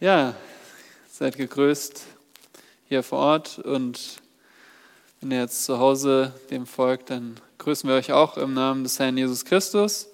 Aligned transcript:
Ja, 0.00 0.36
seid 1.10 1.36
gegrüßt 1.36 2.04
hier 2.88 3.02
vor 3.02 3.18
Ort 3.18 3.58
und 3.58 4.20
wenn 5.20 5.32
ihr 5.32 5.40
jetzt 5.40 5.64
zu 5.64 5.80
Hause 5.80 6.32
dem 6.52 6.68
folgt, 6.68 7.10
dann 7.10 7.40
grüßen 7.58 7.90
wir 7.90 7.96
euch 7.96 8.12
auch 8.12 8.36
im 8.36 8.54
Namen 8.54 8.84
des 8.84 9.00
Herrn 9.00 9.18
Jesus 9.18 9.44
Christus, 9.44 10.06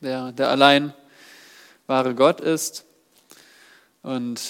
der, 0.00 0.32
der 0.32 0.48
allein 0.48 0.92
wahre 1.86 2.16
Gott 2.16 2.40
ist 2.40 2.84
und 4.02 4.40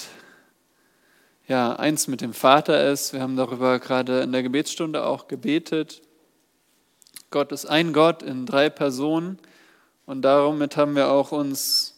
ja, 1.47 1.75
eins 1.75 2.07
mit 2.07 2.21
dem 2.21 2.33
Vater 2.33 2.89
ist. 2.91 3.13
Wir 3.13 3.21
haben 3.21 3.35
darüber 3.35 3.77
gerade 3.77 4.21
in 4.21 4.31
der 4.31 4.41
Gebetsstunde 4.41 5.05
auch 5.05 5.27
gebetet. 5.27 6.01
Gott 7.29 7.51
ist 7.51 7.67
ein 7.67 7.93
Gott 7.93 8.23
in 8.23 8.47
drei 8.47 8.71
Personen 8.71 9.37
und 10.07 10.23
damit 10.23 10.75
haben 10.75 10.95
wir 10.95 11.11
auch 11.11 11.31
uns 11.31 11.96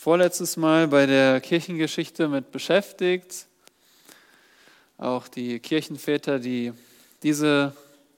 vorletztes 0.00 0.56
Mal 0.56 0.86
bei 0.86 1.06
der 1.06 1.40
Kirchengeschichte 1.40 2.28
mit 2.28 2.52
beschäftigt. 2.52 3.46
Auch 4.96 5.26
die 5.26 5.58
Kirchenväter, 5.58 6.38
die 6.38 6.72
diese 7.24 7.74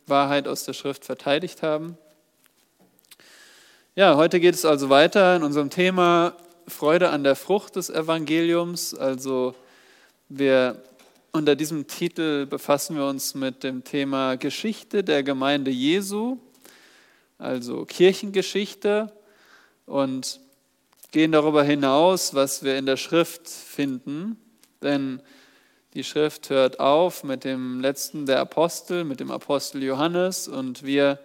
Wahrheit 0.07 0.47
aus 0.47 0.65
der 0.65 0.75
Schrift 0.75 1.07
verteidigt 1.07 1.63
haben. 1.63 1.97
Ja, 3.95 4.17
heute 4.17 4.41
geht 4.41 4.55
es 4.57 4.67
also 4.67 4.91
weiter 4.91 5.37
in 5.37 5.43
unserem 5.43 5.71
Thema 5.71 6.37
Freude 6.69 7.09
an 7.09 7.25
der 7.25 7.35
Frucht 7.35 7.77
des 7.77 7.89
Evangeliums. 7.89 8.93
Also 8.93 9.55
wir 10.29 10.85
unter 11.33 11.57
diesem 11.57 11.87
Titel 11.87 12.45
befassen 12.45 12.95
wir 12.95 13.07
uns 13.07 13.35
mit 13.35 13.65
dem 13.65 13.85
Thema 13.85 14.37
Geschichte 14.37 15.03
der 15.03 15.23
Gemeinde 15.23 15.71
Jesu, 15.71 16.37
also 17.39 17.87
Kirchengeschichte 17.87 19.11
und 19.87 20.41
gehen 21.11 21.33
darüber 21.33 21.65
hinaus, 21.65 22.35
was 22.35 22.63
wir 22.63 22.79
in 22.79 22.87
der 22.87 22.97
Schrift 22.97 23.49
finden, 23.49 24.37
denn 24.83 25.21
die 25.95 26.05
Schrift 26.05 26.51
hört 26.51 26.79
auf 26.79 27.25
mit 27.25 27.43
dem 27.45 27.81
letzten 27.81 28.27
der 28.27 28.39
Apostel, 28.39 29.03
mit 29.03 29.19
dem 29.19 29.33
Apostel 29.33 29.83
Johannes 29.83 30.47
und 30.47 30.85
wir 30.85 31.19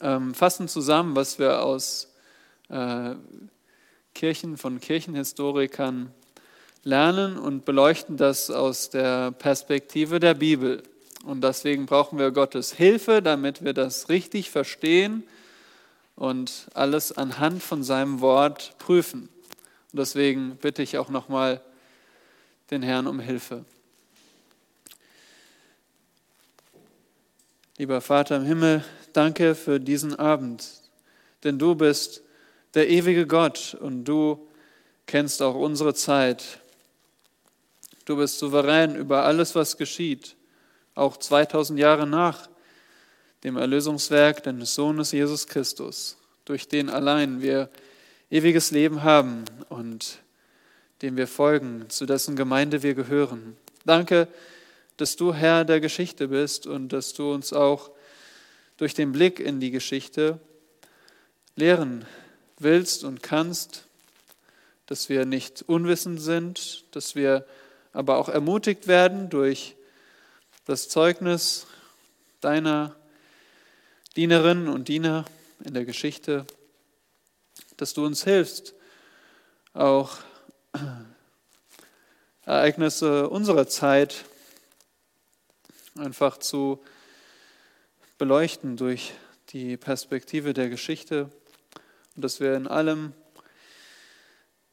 ähm, 0.00 0.34
fassen 0.34 0.66
zusammen, 0.66 1.14
was 1.14 1.38
wir 1.38 1.62
aus 1.62 2.12
äh, 2.70 3.14
Kirchen 4.14 4.56
von 4.56 4.80
Kirchenhistorikern 4.80 6.12
lernen 6.82 7.38
und 7.38 7.64
beleuchten 7.64 8.16
das 8.16 8.50
aus 8.50 8.90
der 8.90 9.30
Perspektive 9.30 10.18
der 10.18 10.34
Bibel. 10.34 10.82
Und 11.24 11.44
deswegen 11.44 11.86
brauchen 11.86 12.18
wir 12.18 12.32
Gottes 12.32 12.72
Hilfe, 12.72 13.22
damit 13.22 13.62
wir 13.62 13.74
das 13.74 14.08
richtig 14.08 14.50
verstehen 14.50 15.22
und 16.22 16.68
alles 16.74 17.10
anhand 17.10 17.64
von 17.64 17.82
seinem 17.82 18.20
Wort 18.20 18.78
prüfen. 18.78 19.22
Und 19.22 19.98
deswegen 19.98 20.54
bitte 20.54 20.80
ich 20.80 20.96
auch 20.96 21.08
nochmal 21.08 21.60
den 22.70 22.84
Herrn 22.84 23.08
um 23.08 23.18
Hilfe. 23.18 23.64
Lieber 27.76 28.00
Vater 28.00 28.36
im 28.36 28.44
Himmel, 28.44 28.84
danke 29.12 29.56
für 29.56 29.80
diesen 29.80 30.14
Abend, 30.14 30.64
denn 31.42 31.58
du 31.58 31.74
bist 31.74 32.22
der 32.74 32.88
ewige 32.88 33.26
Gott 33.26 33.76
und 33.80 34.04
du 34.04 34.46
kennst 35.06 35.42
auch 35.42 35.56
unsere 35.56 35.92
Zeit. 35.92 36.60
Du 38.04 38.14
bist 38.16 38.38
souverän 38.38 38.94
über 38.94 39.24
alles, 39.24 39.56
was 39.56 39.76
geschieht, 39.76 40.36
auch 40.94 41.16
2000 41.16 41.80
Jahre 41.80 42.06
nach 42.06 42.48
dem 43.44 43.56
Erlösungswerk 43.56 44.42
deines 44.42 44.74
Sohnes 44.74 45.12
Jesus 45.12 45.46
Christus, 45.46 46.16
durch 46.44 46.68
den 46.68 46.88
allein 46.88 47.42
wir 47.42 47.70
ewiges 48.30 48.70
Leben 48.70 49.02
haben 49.02 49.44
und 49.68 50.18
dem 51.02 51.16
wir 51.16 51.26
folgen, 51.26 51.86
zu 51.88 52.06
dessen 52.06 52.36
Gemeinde 52.36 52.82
wir 52.82 52.94
gehören. 52.94 53.56
Danke, 53.84 54.28
dass 54.96 55.16
du 55.16 55.34
Herr 55.34 55.64
der 55.64 55.80
Geschichte 55.80 56.28
bist 56.28 56.66
und 56.66 56.90
dass 56.92 57.12
du 57.12 57.32
uns 57.32 57.52
auch 57.52 57.90
durch 58.76 58.94
den 58.94 59.12
Blick 59.12 59.40
in 59.40 59.58
die 59.58 59.70
Geschichte 59.70 60.38
lehren 61.56 62.04
willst 62.58 63.02
und 63.02 63.22
kannst, 63.22 63.86
dass 64.86 65.08
wir 65.08 65.24
nicht 65.26 65.62
unwissend 65.66 66.20
sind, 66.20 66.84
dass 66.94 67.14
wir 67.14 67.46
aber 67.92 68.18
auch 68.18 68.28
ermutigt 68.28 68.86
werden 68.86 69.28
durch 69.28 69.74
das 70.64 70.88
Zeugnis 70.88 71.66
deiner 72.40 72.94
Dienerinnen 74.16 74.68
und 74.68 74.88
Diener 74.88 75.24
in 75.64 75.72
der 75.72 75.86
Geschichte, 75.86 76.46
dass 77.78 77.94
du 77.94 78.04
uns 78.04 78.24
hilfst, 78.24 78.74
auch 79.72 80.18
Ereignisse 82.44 83.30
unserer 83.30 83.66
Zeit 83.68 84.26
einfach 85.96 86.36
zu 86.36 86.82
beleuchten 88.18 88.76
durch 88.76 89.14
die 89.48 89.78
Perspektive 89.78 90.52
der 90.52 90.68
Geschichte 90.68 91.30
und 92.14 92.22
dass 92.22 92.38
wir 92.38 92.54
in 92.54 92.66
allem 92.66 93.14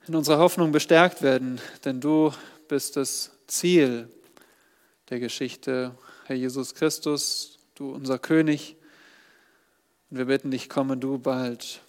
in 0.06 0.16
unserer 0.16 0.40
Hoffnung 0.40 0.74
bestärkt 0.74 1.22
werden, 1.22 1.62
denn 1.86 2.02
du 2.02 2.34
bist 2.68 2.98
das 2.98 3.32
Ziel 3.48 4.10
der 5.10 5.22
Geschichte, 5.22 5.96
Herr 6.26 6.36
Jesus 6.36 6.76
Christus, 6.76 7.60
du 7.76 7.94
unser 7.94 8.20
König, 8.20 8.76
und 10.10 10.18
wir 10.18 10.26
bitten 10.26 10.52
dich, 10.52 10.70
komme 10.70 10.98
du 10.98 11.20
bald 11.20 11.82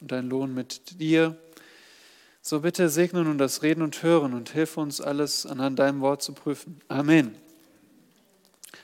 und 0.00 0.10
dein 0.10 0.28
Lohn 0.28 0.52
mit 0.52 1.00
dir. 1.00 1.36
So 2.42 2.60
bitte 2.60 2.88
segne 2.88 3.24
nun 3.24 3.38
das 3.38 3.62
Reden 3.62 3.82
und 3.82 4.02
Hören 4.02 4.34
und 4.34 4.50
hilf 4.50 4.76
uns 4.76 5.00
alles 5.00 5.46
anhand 5.46 5.78
deinem 5.78 6.00
Wort 6.00 6.22
zu 6.22 6.32
prüfen. 6.32 6.80
Amen. 6.88 7.34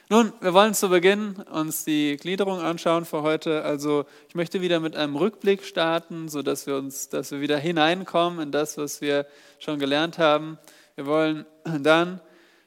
Nun, 0.09 0.33
wir 0.41 0.55
wollen 0.55 0.75
zu 0.75 0.89
Beginn 0.89 1.35
uns 1.53 1.85
die 1.85 2.17
Gliederung 2.17 2.61
anschauen 2.61 3.05
für 3.05 3.23
heute. 3.23 3.63
Also 3.63 4.07
ich 4.29 4.35
möchte 4.35 4.61
wieder 4.61 4.81
mit 4.81 4.97
einem 4.97 5.15
Rückblick 5.15 5.65
starten, 5.65 6.29
sodass 6.29 6.67
wir 6.67 6.77
uns, 6.77 7.09
dass 7.11 7.31
wir 7.31 7.41
wieder 7.41 7.59
hineinkommen 7.59 8.41
in 8.41 8.51
das, 8.51 8.77
was 8.77 9.01
wir 9.01 9.27
schon 9.59 9.79
gelernt 9.79 10.19
haben. 10.19 10.59
Wir 10.97 11.07
wollen 11.07 11.47
dann 11.81 12.21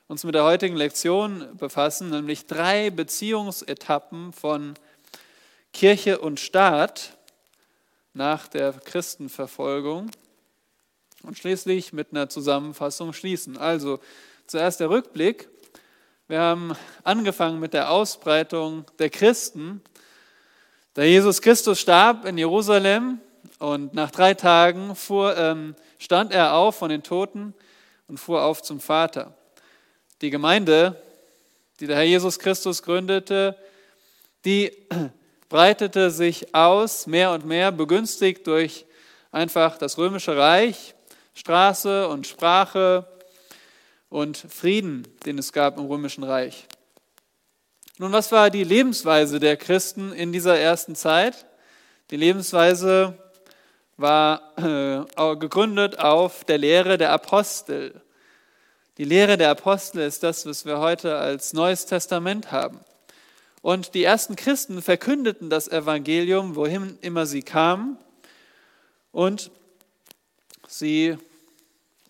uns 0.08 0.24
mit 0.24 0.36
der 0.36 0.44
heutigen 0.44 0.76
Lektion 0.76 1.48
befassen, 1.58 2.12
nämlich 2.12 2.46
drei 2.46 2.92
Beziehungsetappen 2.92 4.32
von 4.32 4.76
Kirche 5.74 6.20
und 6.20 6.40
Staat 6.40 7.18
nach 8.14 8.48
der 8.48 8.74
Christenverfolgung 8.74 10.12
und 11.24 11.38
schließlich 11.38 11.94
mit 11.94 12.10
einer 12.12 12.30
Zusammenfassung 12.30 13.12
schließen. 13.12 13.58
Also 13.58 14.00
zuerst 14.46 14.80
der 14.80 14.92
Rückblick. 14.92 15.50
Wir 16.28 16.40
haben 16.40 16.76
angefangen 17.04 17.60
mit 17.60 17.74
der 17.74 17.90
Ausbreitung 17.90 18.86
der 19.00 19.10
Christen. 19.10 19.82
Da 20.94 21.02
Jesus 21.02 21.42
Christus 21.42 21.80
starb 21.80 22.26
in 22.26 22.38
Jerusalem 22.38 23.20
und 23.58 23.96
nach 23.96 24.12
drei 24.12 24.36
Tagen 24.36 24.96
fuhr, 24.96 25.36
ähm, 25.38 25.76
stand 25.98 26.32
er 26.32 26.54
auf 26.54 26.76
von 26.76 26.90
den 26.90 27.02
Toten 27.02 27.56
und 28.08 28.20
fuhr 28.20 28.44
auf 28.44 28.62
zum 28.62 28.80
Vater. 28.80 29.36
Die 30.22 30.30
Gemeinde, 30.30 31.02
die 31.80 31.88
der 31.88 31.96
Herr 31.96 32.04
Jesus 32.04 32.38
Christus 32.38 32.84
gründete, 32.84 33.58
die 34.46 34.72
breitete 35.54 36.10
sich 36.10 36.56
aus, 36.56 37.06
mehr 37.06 37.30
und 37.30 37.46
mehr, 37.46 37.72
begünstigt 37.72 38.48
durch 38.48 38.88
einfach 39.32 39.78
das 39.78 40.00
römische 40.00 40.36
Reich, 40.36 40.96
Straße 41.36 42.08
und 42.08 42.26
Sprache 42.26 43.06
und 44.10 44.36
Frieden, 44.36 45.08
den 45.28 45.38
es 45.38 45.54
gab 45.54 45.78
im 45.78 45.86
römischen 45.86 46.24
Reich. 46.24 46.66
Nun, 48.00 48.12
was 48.12 48.32
war 48.32 48.50
die 48.50 48.64
Lebensweise 48.64 49.40
der 49.40 49.56
Christen 49.56 50.12
in 50.12 50.32
dieser 50.32 50.58
ersten 50.58 50.96
Zeit? 50.96 51.46
Die 52.10 52.18
Lebensweise 52.18 53.16
war 53.96 54.58
äh, 54.58 55.36
gegründet 55.36 56.00
auf 56.00 56.46
der 56.46 56.58
Lehre 56.58 56.98
der 56.98 57.12
Apostel. 57.12 58.02
Die 58.98 59.06
Lehre 59.06 59.38
der 59.38 59.52
Apostel 59.52 60.00
ist 60.00 60.24
das, 60.24 60.48
was 60.48 60.66
wir 60.66 60.80
heute 60.80 61.16
als 61.16 61.54
Neues 61.54 61.86
Testament 61.86 62.52
haben. 62.52 62.80
Und 63.64 63.94
die 63.94 64.04
ersten 64.04 64.36
Christen 64.36 64.82
verkündeten 64.82 65.50
das 65.50 65.70
Evangelium, 65.70 66.58
wohin 66.58 67.00
immer 67.00 67.26
sie 67.26 67.44
kamen. 67.44 67.98
Und 69.14 69.52
sie 70.68 71.18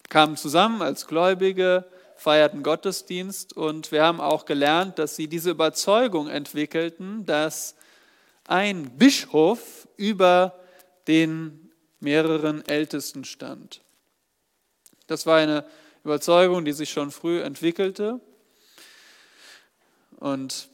kamen 0.10 0.36
zusammen 0.36 0.82
als 0.82 1.06
Gläubige, 1.06 1.86
feierten 2.16 2.64
Gottesdienst 2.64 3.56
und 3.56 3.92
wir 3.92 4.02
haben 4.02 4.20
auch 4.20 4.46
gelernt, 4.46 4.98
dass 4.98 5.16
sie 5.16 5.28
diese 5.28 5.52
Überzeugung 5.52 6.28
entwickelten, 6.28 7.26
dass 7.28 7.76
ein 8.48 8.98
Bischof 8.98 9.88
über 9.96 10.60
den 11.08 11.72
mehreren 12.00 12.66
Ältesten 12.66 13.26
stand. 13.26 13.82
Das 15.06 15.28
war 15.28 15.38
eine 15.38 15.66
Überzeugung, 16.04 16.66
die 16.66 16.74
sich 16.74 16.90
schon 16.90 17.12
früh 17.12 17.42
entwickelte. 17.42 18.20
Und 20.20 20.70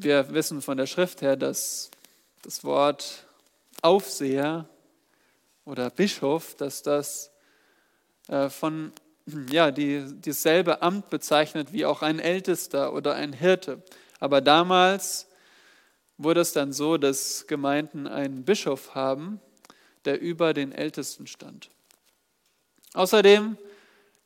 wir 0.00 0.32
wissen 0.32 0.62
von 0.62 0.76
der 0.76 0.86
Schrift 0.86 1.22
her, 1.22 1.36
dass 1.36 1.90
das 2.42 2.62
Wort 2.62 3.26
Aufseher 3.82 4.68
oder 5.64 5.90
Bischof, 5.90 6.54
dass 6.54 6.82
das 6.82 7.32
äh, 8.28 8.48
von, 8.48 8.92
ja, 9.50 9.70
die 9.70 10.04
dasselbe 10.22 10.82
Amt 10.82 11.10
bezeichnet 11.10 11.72
wie 11.72 11.84
auch 11.84 12.02
ein 12.02 12.20
Ältester 12.20 12.92
oder 12.92 13.14
ein 13.14 13.32
Hirte. 13.32 13.82
Aber 14.20 14.40
damals 14.40 15.26
wurde 16.16 16.40
es 16.40 16.52
dann 16.52 16.72
so, 16.72 16.96
dass 16.96 17.46
Gemeinden 17.48 18.06
einen 18.06 18.44
Bischof 18.44 18.94
haben, 18.94 19.40
der 20.04 20.20
über 20.20 20.54
den 20.54 20.72
Ältesten 20.72 21.26
stand. 21.26 21.70
Außerdem 22.94 23.58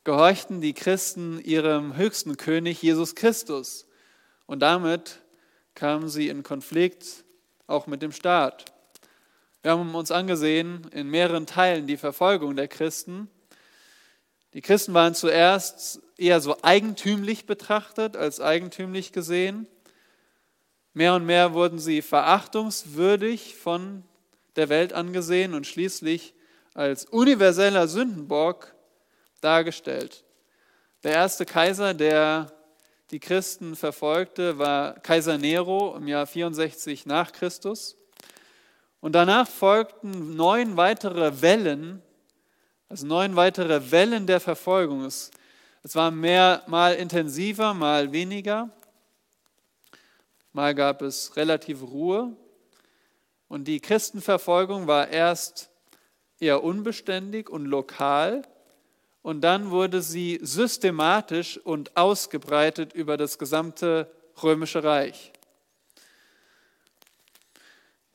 gehorchten 0.04 0.60
die 0.60 0.74
Christen 0.74 1.40
ihrem 1.40 1.96
höchsten 1.96 2.36
König 2.36 2.82
Jesus 2.82 3.14
Christus 3.14 3.86
und 4.46 4.60
damit 4.60 5.21
kamen 5.74 6.08
sie 6.08 6.28
in 6.28 6.42
Konflikt 6.42 7.24
auch 7.66 7.86
mit 7.86 8.02
dem 8.02 8.12
Staat. 8.12 8.72
Wir 9.62 9.72
haben 9.72 9.94
uns 9.94 10.10
angesehen 10.10 10.86
in 10.92 11.08
mehreren 11.08 11.46
Teilen 11.46 11.86
die 11.86 11.96
Verfolgung 11.96 12.56
der 12.56 12.68
Christen. 12.68 13.30
Die 14.54 14.60
Christen 14.60 14.92
waren 14.92 15.14
zuerst 15.14 16.00
eher 16.18 16.40
so 16.40 16.56
eigentümlich 16.62 17.46
betrachtet, 17.46 18.16
als 18.16 18.40
eigentümlich 18.40 19.12
gesehen. 19.12 19.66
Mehr 20.94 21.14
und 21.14 21.24
mehr 21.24 21.54
wurden 21.54 21.78
sie 21.78 22.02
verachtungswürdig 22.02 23.56
von 23.56 24.04
der 24.56 24.68
Welt 24.68 24.92
angesehen 24.92 25.54
und 25.54 25.66
schließlich 25.66 26.34
als 26.74 27.04
universeller 27.06 27.88
Sündenbock 27.88 28.74
dargestellt. 29.40 30.24
Der 31.02 31.12
erste 31.12 31.46
Kaiser, 31.46 31.94
der 31.94 32.52
die 33.12 33.20
Christen 33.20 33.76
verfolgte, 33.76 34.58
war 34.58 34.94
Kaiser 35.00 35.36
Nero 35.36 35.94
im 35.96 36.08
Jahr 36.08 36.26
64 36.26 37.04
nach 37.04 37.30
Christus. 37.32 37.98
Und 39.00 39.12
danach 39.12 39.46
folgten 39.46 40.34
neun 40.34 40.78
weitere 40.78 41.42
Wellen, 41.42 42.00
also 42.88 43.06
neun 43.06 43.36
weitere 43.36 43.90
Wellen 43.90 44.26
der 44.26 44.40
Verfolgung. 44.40 45.04
Es, 45.04 45.30
es 45.82 45.94
war 45.94 46.10
mehr, 46.10 46.62
mal 46.68 46.94
intensiver, 46.94 47.74
mal 47.74 48.12
weniger. 48.12 48.70
Mal 50.54 50.74
gab 50.74 51.02
es 51.02 51.36
relative 51.36 51.84
Ruhe. 51.84 52.34
Und 53.46 53.68
die 53.68 53.80
Christenverfolgung 53.80 54.86
war 54.86 55.08
erst 55.08 55.68
eher 56.40 56.64
unbeständig 56.64 57.50
und 57.50 57.66
lokal. 57.66 58.42
Und 59.22 59.42
dann 59.42 59.70
wurde 59.70 60.02
sie 60.02 60.40
systematisch 60.42 61.58
und 61.58 61.96
ausgebreitet 61.96 62.92
über 62.92 63.16
das 63.16 63.38
gesamte 63.38 64.10
römische 64.42 64.82
Reich. 64.82 65.32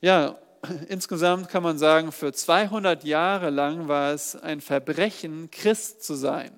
Ja, 0.01 0.37
insgesamt 0.89 1.49
kann 1.49 1.63
man 1.63 1.77
sagen, 1.77 2.11
für 2.11 2.33
200 2.33 3.03
Jahre 3.03 3.49
lang 3.49 3.87
war 3.87 4.13
es 4.13 4.35
ein 4.35 4.61
Verbrechen, 4.61 5.49
Christ 5.49 6.03
zu 6.03 6.13
sein. 6.13 6.51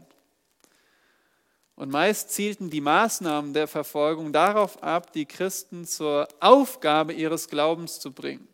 Und 1.76 1.92
meist 1.92 2.32
zielten 2.32 2.70
die 2.70 2.82
Maßnahmen 2.82 3.54
der 3.54 3.68
Verfolgung 3.68 4.34
darauf 4.34 4.84
ab, 4.84 5.14
die 5.14 5.26
Christen 5.26 5.86
zur 5.86 6.28
Aufgabe 6.42 7.14
ihres 7.14 7.48
Glaubens 7.48 8.02
zu 8.02 8.12
bringen. 8.12 8.48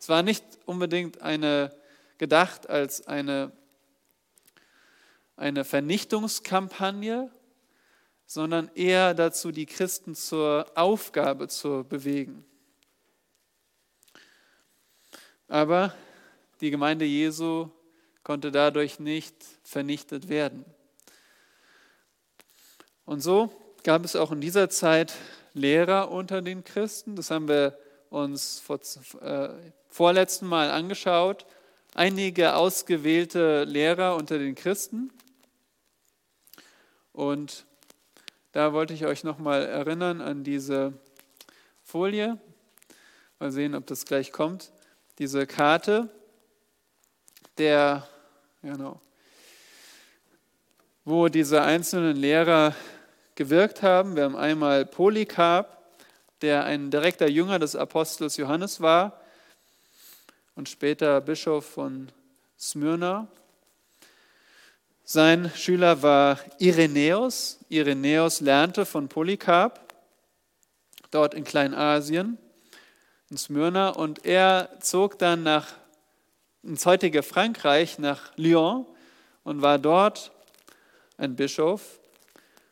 Es 0.00 0.08
war 0.08 0.24
nicht 0.24 0.44
unbedingt 0.66 1.22
eine, 1.22 1.70
gedacht 2.18 2.68
als 2.68 3.06
eine, 3.06 3.52
eine 5.42 5.64
Vernichtungskampagne, 5.64 7.28
sondern 8.26 8.70
eher 8.76 9.12
dazu, 9.12 9.50
die 9.50 9.66
Christen 9.66 10.14
zur 10.14 10.66
Aufgabe 10.76 11.48
zu 11.48 11.84
bewegen. 11.84 12.44
Aber 15.48 15.92
die 16.60 16.70
Gemeinde 16.70 17.04
Jesu 17.04 17.68
konnte 18.22 18.52
dadurch 18.52 19.00
nicht 19.00 19.34
vernichtet 19.64 20.28
werden. 20.28 20.64
Und 23.04 23.20
so 23.20 23.52
gab 23.82 24.04
es 24.04 24.14
auch 24.14 24.30
in 24.30 24.40
dieser 24.40 24.70
Zeit 24.70 25.12
Lehrer 25.54 26.10
unter 26.12 26.40
den 26.40 26.62
Christen. 26.62 27.16
Das 27.16 27.32
haben 27.32 27.48
wir 27.48 27.76
uns 28.10 28.60
vor, 28.60 28.78
äh, 29.20 29.48
vorletzten 29.88 30.46
Mal 30.46 30.70
angeschaut. 30.70 31.44
Einige 31.94 32.54
ausgewählte 32.54 33.64
Lehrer 33.64 34.14
unter 34.14 34.38
den 34.38 34.54
Christen. 34.54 35.10
Und 37.12 37.66
da 38.52 38.72
wollte 38.72 38.94
ich 38.94 39.06
euch 39.06 39.24
nochmal 39.24 39.64
erinnern 39.66 40.20
an 40.20 40.44
diese 40.44 40.92
Folie. 41.82 42.38
Mal 43.38 43.52
sehen, 43.52 43.74
ob 43.74 43.86
das 43.86 44.04
gleich 44.04 44.32
kommt. 44.32 44.72
Diese 45.18 45.46
Karte 45.46 46.08
der, 47.58 48.08
genau, 48.62 49.00
wo 51.04 51.28
diese 51.28 51.62
einzelnen 51.62 52.16
Lehrer 52.16 52.74
gewirkt 53.34 53.82
haben. 53.82 54.16
Wir 54.16 54.24
haben 54.24 54.36
einmal 54.36 54.86
Polycarp, 54.86 55.78
der 56.40 56.64
ein 56.64 56.90
direkter 56.90 57.28
Jünger 57.28 57.58
des 57.58 57.76
Apostels 57.76 58.36
Johannes 58.36 58.80
war 58.80 59.20
und 60.54 60.68
später 60.68 61.20
Bischof 61.20 61.66
von 61.66 62.10
Smyrna. 62.58 63.28
Sein 65.04 65.50
Schüler 65.56 66.02
war 66.02 66.38
Irenäus. 66.58 67.58
Irenäus 67.68 68.40
lernte 68.40 68.86
von 68.86 69.08
Polycarp 69.08 69.80
dort 71.10 71.34
in 71.34 71.44
Kleinasien, 71.44 72.38
in 73.28 73.36
Smyrna, 73.36 73.90
und 73.90 74.24
er 74.24 74.70
zog 74.80 75.18
dann 75.18 75.42
nach 75.42 75.66
ins 76.62 76.86
heutige 76.86 77.22
Frankreich, 77.22 77.98
nach 77.98 78.36
Lyon 78.36 78.86
und 79.42 79.60
war 79.60 79.78
dort 79.78 80.30
ein 81.18 81.34
Bischof. 81.34 81.98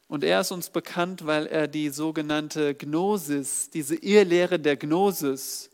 Und 0.06 0.23
er 0.25 0.41
ist 0.41 0.53
uns 0.53 0.71
bekannt, 0.71 1.27
weil 1.27 1.47
er 1.47 1.67
die 1.67 1.88
sogenannte 1.88 2.75
Gnosis, 2.75 3.71
diese 3.71 3.97
Irrlehre 3.97 4.59
der 4.59 4.77
Gnosis 4.77 5.71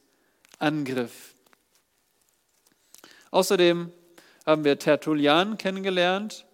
angriff. 0.59 1.35
Außerdem 3.31 3.93
haben 4.47 4.65
wir 4.65 4.79
Tertullian 4.79 5.59
kennengelernt, 5.59 6.46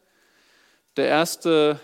der 0.96 1.08
erste 1.08 1.80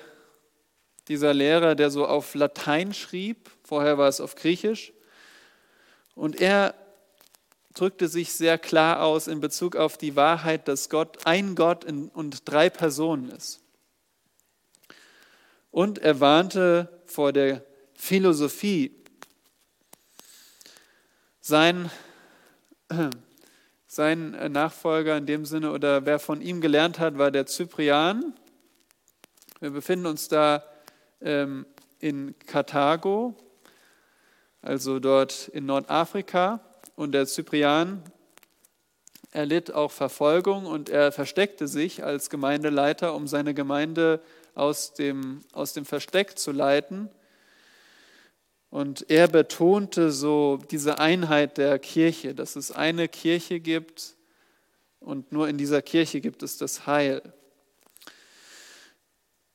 dieser 1.08 1.32
Lehrer, 1.32 1.75
der 1.75 1.90
so 1.90 2.06
auf 2.06 2.34
Latein 2.34 2.93
schrieb, 2.93 3.50
vorher 3.64 3.99
war 3.99 4.08
es 4.08 4.20
auf 4.20 4.34
Griechisch. 4.34 4.93
Und 6.14 6.40
er 6.40 6.75
drückte 7.75 8.08
sich 8.08 8.32
sehr 8.32 8.58
klar 8.58 9.02
aus 9.02 9.28
in 9.28 9.40
Bezug 9.40 9.76
auf 9.76 9.96
die 9.96 10.16
Wahrheit, 10.16 10.69
dass 10.69 10.90
Gott 10.90 11.26
ein 11.26 11.55
Gott 11.55 11.84
und 11.84 12.40
drei 12.44 12.69
Personen 12.69 13.31
ist. 13.31 13.60
Und 15.70 15.98
er 15.98 16.20
warnte 16.20 16.88
vor 17.06 17.32
der 17.32 17.65
Philosophie. 17.94 18.94
Sein, 21.41 21.91
sein 23.86 24.53
Nachfolger 24.53 25.17
in 25.17 25.27
dem 25.27 25.46
Sinne 25.46 25.72
oder 25.72 26.05
wer 26.05 26.19
von 26.19 26.43
ihm 26.43 26.60
gelernt 26.60 26.98
hat, 26.98 27.17
war 27.17 27.31
der 27.31 27.46
Cyprian. 27.46 28.34
Wir 29.60 29.70
befinden 29.70 30.06
uns 30.06 30.29
da 30.29 30.62
ähm, 31.20 31.67
in 31.98 32.36
Karthago, 32.46 33.34
also 34.62 35.00
dort 35.00 35.48
in 35.48 35.67
Nordafrika. 35.67 36.60
Und 36.94 37.10
der 37.10 37.27
Cyprian 37.27 38.05
erlitt 39.32 39.72
auch 39.74 39.91
Verfolgung 39.91 40.65
und 40.67 40.88
er 40.91 41.10
versteckte 41.10 41.67
sich 41.67 42.05
als 42.05 42.31
Gemeindeleiter, 42.31 43.15
um 43.15 43.27
seine 43.27 43.53
Gemeinde 43.53 44.20
aus 44.55 44.94
dem, 44.94 45.41
aus 45.53 45.72
dem 45.72 45.84
Versteck 45.84 46.38
zu 46.38 46.53
leiten. 46.53 47.08
Und 48.70 49.10
er 49.10 49.27
betonte 49.27 50.12
so 50.12 50.60
diese 50.70 51.00
Einheit 51.00 51.58
der 51.58 51.81
Kirche, 51.81 52.32
dass 52.32 52.55
es 52.55 52.70
eine 52.70 53.08
Kirche 53.08 53.58
gibt 53.58 54.15
und 55.00 55.32
nur 55.32 55.48
in 55.48 55.58
dieser 55.58 55.82
Kirche 55.82 56.20
gibt 56.20 56.44
es 56.44 56.58
das 56.58 56.86
Heil. 56.86 57.22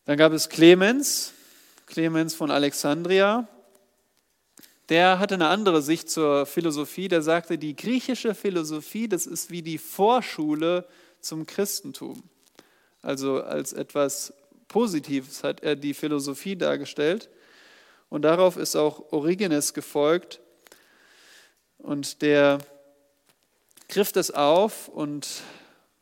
Dann 0.06 0.18
gab 0.18 0.34
es 0.34 0.50
Clemens, 0.50 1.34
Clemens 1.86 2.36
von 2.36 2.52
Alexandria. 2.52 3.48
Der 4.90 5.18
hatte 5.18 5.36
eine 5.36 5.48
andere 5.48 5.82
Sicht 5.82 6.10
zur 6.10 6.46
Philosophie. 6.46 7.08
Der 7.08 7.22
sagte, 7.22 7.58
die 7.58 7.74
griechische 7.74 8.36
Philosophie, 8.36 9.08
das 9.08 9.26
ist 9.26 9.50
wie 9.50 9.62
die 9.62 9.78
Vorschule 9.78 10.86
zum 11.22 11.46
Christentum. 11.46 12.22
Also 13.02 13.42
als 13.44 13.72
etwas 13.72 14.34
Positives 14.68 15.42
hat 15.42 15.64
er 15.64 15.78
die 15.78 15.94
Philosophie 15.94 16.58
dargestellt. 16.58 17.30
Und 18.10 18.24
darauf 18.24 18.58
ist 18.58 18.76
auch 18.76 19.14
Origenes 19.14 19.74
gefolgt. 19.74 20.42
Und 21.78 22.22
der 22.22 22.60
griff 23.88 24.12
das 24.12 24.32
auf 24.32 24.90
und 24.90 25.44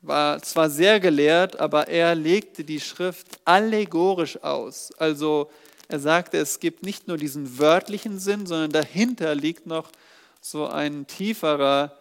war 0.02 0.42
zwar 0.42 0.70
sehr 0.70 1.00
gelehrt, 1.00 1.60
aber 1.60 1.88
er 1.88 2.16
legte 2.16 2.64
die 2.64 2.80
Schrift 2.80 3.40
allegorisch 3.46 4.44
aus. 4.44 4.92
Also 4.98 5.52
er 5.88 6.00
sagte, 6.00 6.38
es 6.38 6.60
gibt 6.60 6.84
nicht 6.84 7.08
nur 7.08 7.18
diesen 7.18 7.60
wörtlichen 7.60 8.20
Sinn, 8.20 8.46
sondern 8.46 8.72
dahinter 8.72 9.36
liegt 9.36 9.68
noch 9.68 9.92
so 10.40 10.68
ein 10.68 11.06
tieferer 11.06 11.98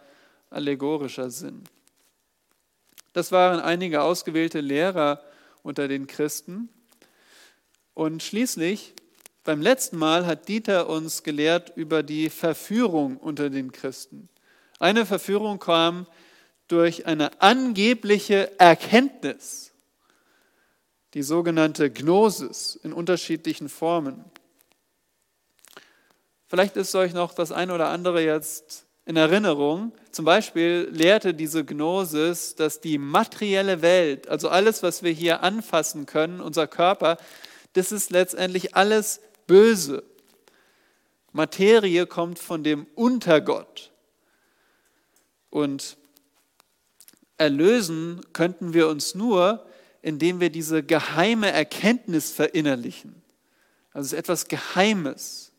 allegorischer 0.49 1.29
Sinn. 1.29 1.63
Das 3.13 3.31
waren 3.31 3.59
einige 3.59 4.01
ausgewählte 4.01 4.61
Lehrer 4.61 5.21
unter 5.63 5.87
den 5.87 6.07
Christen. 6.07 6.69
Und 7.93 8.23
schließlich, 8.23 8.93
beim 9.43 9.61
letzten 9.61 9.97
Mal 9.97 10.25
hat 10.25 10.47
Dieter 10.47 10.87
uns 10.87 11.23
gelehrt 11.23 11.73
über 11.75 12.03
die 12.03 12.29
Verführung 12.29 13.17
unter 13.17 13.49
den 13.49 13.71
Christen. 13.71 14.29
Eine 14.79 15.05
Verführung 15.05 15.59
kam 15.59 16.07
durch 16.71 17.05
eine 17.05 17.41
angebliche 17.41 18.57
Erkenntnis, 18.59 19.73
die 21.13 21.23
sogenannte 21.23 21.91
Gnosis 21.91 22.79
in 22.81 22.93
unterschiedlichen 22.93 23.67
Formen. 23.67 24.23
Vielleicht 26.47 26.77
ist 26.77 26.95
euch 26.95 27.13
noch 27.13 27.33
das 27.33 27.51
eine 27.51 27.73
oder 27.73 27.89
andere 27.89 28.23
jetzt 28.23 28.85
in 29.05 29.17
Erinnerung. 29.17 29.91
Zum 30.11 30.23
Beispiel 30.23 30.87
lehrte 30.91 31.33
diese 31.33 31.65
Gnosis, 31.65 32.55
dass 32.55 32.79
die 32.79 32.97
materielle 32.97 33.81
Welt, 33.81 34.29
also 34.29 34.47
alles, 34.47 34.81
was 34.83 35.03
wir 35.03 35.11
hier 35.11 35.43
anfassen 35.43 36.05
können, 36.05 36.39
unser 36.39 36.67
Körper, 36.67 37.17
das 37.73 37.91
ist 37.91 38.11
letztendlich 38.11 38.75
alles 38.75 39.19
böse. 39.47 40.03
Materie 41.33 42.05
kommt 42.05 42.39
von 42.39 42.63
dem 42.63 42.87
Untergott. 42.95 43.91
Und 45.49 45.97
erlösen 47.41 48.21
könnten 48.33 48.75
wir 48.75 48.87
uns 48.87 49.15
nur, 49.15 49.65
indem 50.03 50.39
wir 50.39 50.51
diese 50.51 50.83
geheime 50.83 51.51
Erkenntnis 51.51 52.31
verinnerlichen. 52.31 53.19
Also 53.93 54.05
es 54.05 54.13
ist 54.13 54.19
etwas 54.19 54.47
Geheimes. 54.47 55.51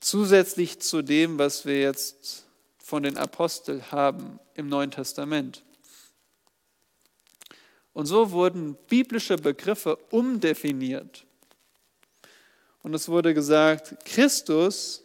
Zusätzlich 0.00 0.80
zu 0.80 1.00
dem, 1.00 1.38
was 1.38 1.64
wir 1.64 1.80
jetzt 1.80 2.44
von 2.78 3.02
den 3.02 3.16
Aposteln 3.16 3.90
haben 3.90 4.38
im 4.54 4.68
Neuen 4.68 4.90
Testament. 4.90 5.64
Und 7.94 8.04
so 8.04 8.30
wurden 8.30 8.76
biblische 8.88 9.36
Begriffe 9.36 9.96
umdefiniert. 10.10 11.24
Und 12.82 12.92
es 12.92 13.08
wurde 13.08 13.32
gesagt, 13.32 14.04
Christus 14.04 15.02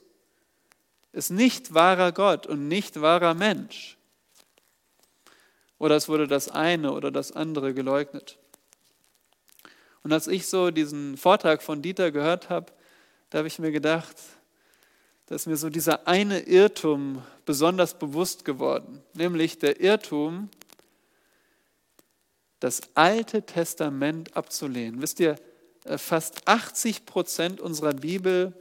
ist 1.14 1.32
nicht 1.32 1.74
wahrer 1.74 2.12
Gott 2.12 2.46
und 2.46 2.68
nicht 2.68 3.00
wahrer 3.00 3.34
Mensch. 3.34 3.98
Oder 5.84 5.98
es 5.98 6.08
wurde 6.08 6.30
das 6.30 6.48
eine 6.48 6.94
oder 6.94 7.12
das 7.12 7.34
andere 7.34 7.74
geleugnet. 7.74 8.38
Und 10.02 10.14
als 10.14 10.28
ich 10.28 10.48
so 10.48 10.72
diesen 10.72 11.18
Vortrag 11.18 11.62
von 11.62 11.82
Dieter 11.82 12.10
gehört 12.10 12.50
habe, 12.50 12.72
da 13.30 13.40
habe 13.40 13.50
ich 13.50 13.60
mir 13.60 13.74
gedacht, 13.74 14.16
da 15.26 15.36
ist 15.36 15.46
mir 15.46 15.58
so 15.58 15.70
dieser 15.70 16.08
eine 16.08 16.40
Irrtum 16.40 17.22
besonders 17.46 18.00
bewusst 18.00 18.46
geworden, 18.46 19.04
nämlich 19.14 19.60
der 19.60 19.82
Irrtum, 19.82 20.50
das 22.62 22.80
Alte 22.94 23.46
Testament 23.46 24.38
abzulehnen. 24.38 25.02
Wisst 25.02 25.20
ihr, 25.20 25.36
äh, 25.84 25.98
fast 25.98 26.48
80 26.48 27.06
Prozent 27.06 27.60
unserer 27.60 27.94
Bibel, 27.94 28.54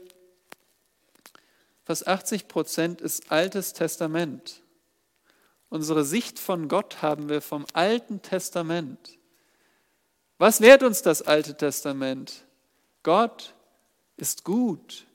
fast 1.85 2.05
80 2.05 2.49
Prozent 2.49 2.99
ist 2.99 3.31
Altes 3.31 3.71
Testament. 3.71 4.62
Unsere 5.73 6.05
Sicht 6.05 6.37
von 6.37 6.67
Gott 6.67 7.01
haben 7.01 7.29
wir 7.29 7.41
vom 7.41 7.65
Alten 7.73 8.21
Testament. 8.21 9.17
Was 10.37 10.59
lehrt 10.59 10.83
uns 10.83 11.01
das 11.01 11.23
Alte 11.23 11.57
Testament? 11.57 12.45
Gott 13.01 13.55
ist 14.15 14.43
gut 14.43 15.07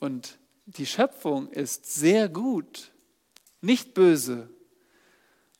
und 0.00 0.38
die 0.64 0.86
Schöpfung 0.86 1.50
ist 1.50 1.84
sehr 1.84 2.30
gut, 2.30 2.92
nicht 3.60 3.92
böse. 3.92 4.48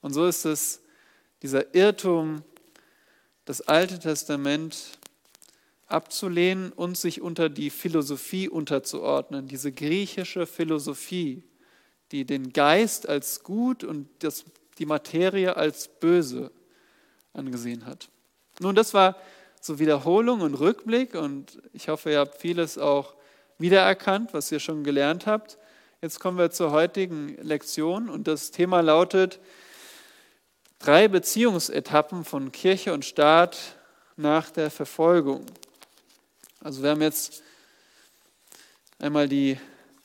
Und 0.00 0.14
so 0.14 0.24
ist 0.24 0.46
es 0.46 0.80
dieser 1.42 1.74
Irrtum, 1.74 2.42
das 3.44 3.60
Alte 3.60 3.98
Testament 3.98 4.98
abzulehnen 5.84 6.72
und 6.72 6.96
sich 6.96 7.20
unter 7.20 7.50
die 7.50 7.68
Philosophie 7.68 8.48
unterzuordnen, 8.48 9.48
diese 9.48 9.70
griechische 9.70 10.46
Philosophie, 10.46 11.42
die 12.12 12.24
den 12.24 12.52
Geist 12.52 13.08
als 13.08 13.42
gut 13.42 13.84
und 13.84 14.08
das, 14.20 14.44
die 14.78 14.86
Materie 14.86 15.56
als 15.56 15.88
böse 15.88 16.50
angesehen 17.32 17.86
hat. 17.86 18.08
Nun, 18.60 18.74
das 18.74 18.94
war 18.94 19.16
so 19.60 19.78
Wiederholung 19.78 20.40
und 20.40 20.54
Rückblick 20.54 21.14
und 21.14 21.60
ich 21.72 21.88
hoffe, 21.88 22.12
ihr 22.12 22.18
habt 22.20 22.40
vieles 22.40 22.78
auch 22.78 23.14
wiedererkannt, 23.58 24.32
was 24.32 24.50
ihr 24.52 24.60
schon 24.60 24.84
gelernt 24.84 25.26
habt. 25.26 25.58
Jetzt 26.00 26.20
kommen 26.20 26.38
wir 26.38 26.50
zur 26.50 26.70
heutigen 26.70 27.36
Lektion 27.42 28.08
und 28.08 28.28
das 28.28 28.50
Thema 28.50 28.80
lautet 28.80 29.40
drei 30.78 31.08
Beziehungsetappen 31.08 32.24
von 32.24 32.52
Kirche 32.52 32.92
und 32.92 33.04
Staat 33.04 33.58
nach 34.16 34.50
der 34.50 34.70
Verfolgung. 34.70 35.44
Also 36.60 36.82
wir 36.82 36.90
haben 36.90 37.02
jetzt 37.02 37.42
einmal 38.98 39.28
die 39.28 39.58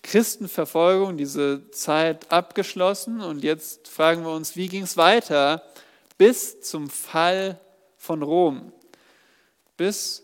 Christenverfolgung, 0.04 1.18
diese 1.18 1.72
Zeit 1.72 2.32
abgeschlossen 2.32 3.22
und 3.22 3.44
jetzt 3.44 3.88
fragen 3.88 4.24
wir 4.24 4.32
uns, 4.32 4.56
wie 4.56 4.68
ging 4.68 4.84
es 4.84 4.98
weiter 4.98 5.64
bis 6.18 6.62
zum 6.62 6.90
Fall 6.90 7.60
von 7.98 8.22
Rom, 8.22 8.72
bis 9.78 10.24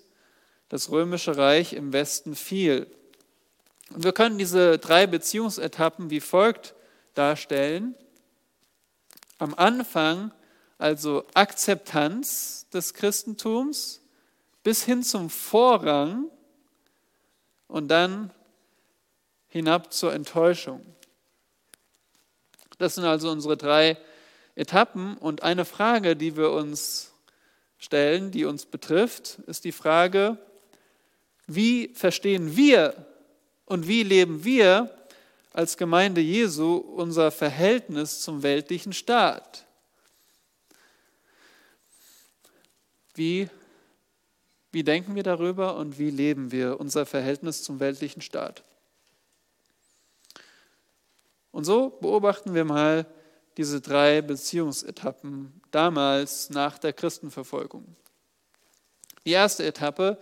das 0.68 0.92
römische 0.92 1.36
Reich 1.36 1.74
im 1.74 1.92
Westen 1.92 2.36
fiel. 2.36 2.88
Und 3.94 4.04
wir 4.04 4.12
können 4.12 4.38
diese 4.38 4.78
drei 4.78 5.08
Beziehungsetappen 5.08 6.12
wie 6.12 6.20
folgt 6.20 6.76
darstellen. 7.16 7.96
Am 9.40 9.56
Anfang 9.56 10.32
also 10.80 11.26
Akzeptanz 11.34 12.68
des 12.74 12.94
Christentums 12.94 14.02
bis 14.64 14.84
hin 14.84 15.04
zum 15.04 15.30
Vorrang 15.30 16.26
und 17.68 17.90
dann 17.90 18.32
hinab 19.50 19.92
zur 19.92 20.14
Enttäuschung. 20.14 20.86
Das 22.78 22.96
sind 22.96 23.04
also 23.04 23.30
unsere 23.30 23.58
drei 23.58 23.98
Etappen. 24.56 25.18
Und 25.18 25.44
eine 25.44 25.66
Frage, 25.66 26.16
die 26.16 26.38
wir 26.38 26.52
uns 26.52 27.12
stellen, 27.78 28.32
die 28.32 28.46
uns 28.46 28.66
betrifft, 28.66 29.40
ist 29.48 29.66
die 29.66 29.72
Frage, 29.72 30.38
wie 31.48 31.90
verstehen 31.96 32.56
wir 32.56 33.06
und 33.66 33.88
wie 33.88 34.04
leben 34.04 34.44
wir 34.44 34.96
als 35.52 35.78
Gemeinde 35.78 36.22
Jesu 36.22 36.76
unser 36.76 37.32
Verhältnis 37.32 38.22
zum 38.22 38.44
weltlichen 38.44 38.94
Staat? 38.94 39.66
Wie, 43.16 43.50
wie 44.72 44.84
denken 44.84 45.16
wir 45.16 45.24
darüber 45.24 45.76
und 45.76 46.00
wie 46.00 46.12
leben 46.12 46.52
wir 46.52 46.80
unser 46.80 47.06
Verhältnis 47.06 47.64
zum 47.64 47.80
weltlichen 47.80 48.22
Staat? 48.22 48.64
Und 51.52 51.64
so 51.64 51.90
beobachten 51.90 52.54
wir 52.54 52.66
mal 52.66 53.06
diese 53.58 53.82
drei 53.82 54.22
Beziehungsetappen 54.22 55.62
damals 55.72 56.50
nach 56.50 56.78
der 56.78 56.94
Christenverfolgung. 56.94 57.96
Die 59.26 59.32
erste 59.32 59.66
Etappe 59.66 60.18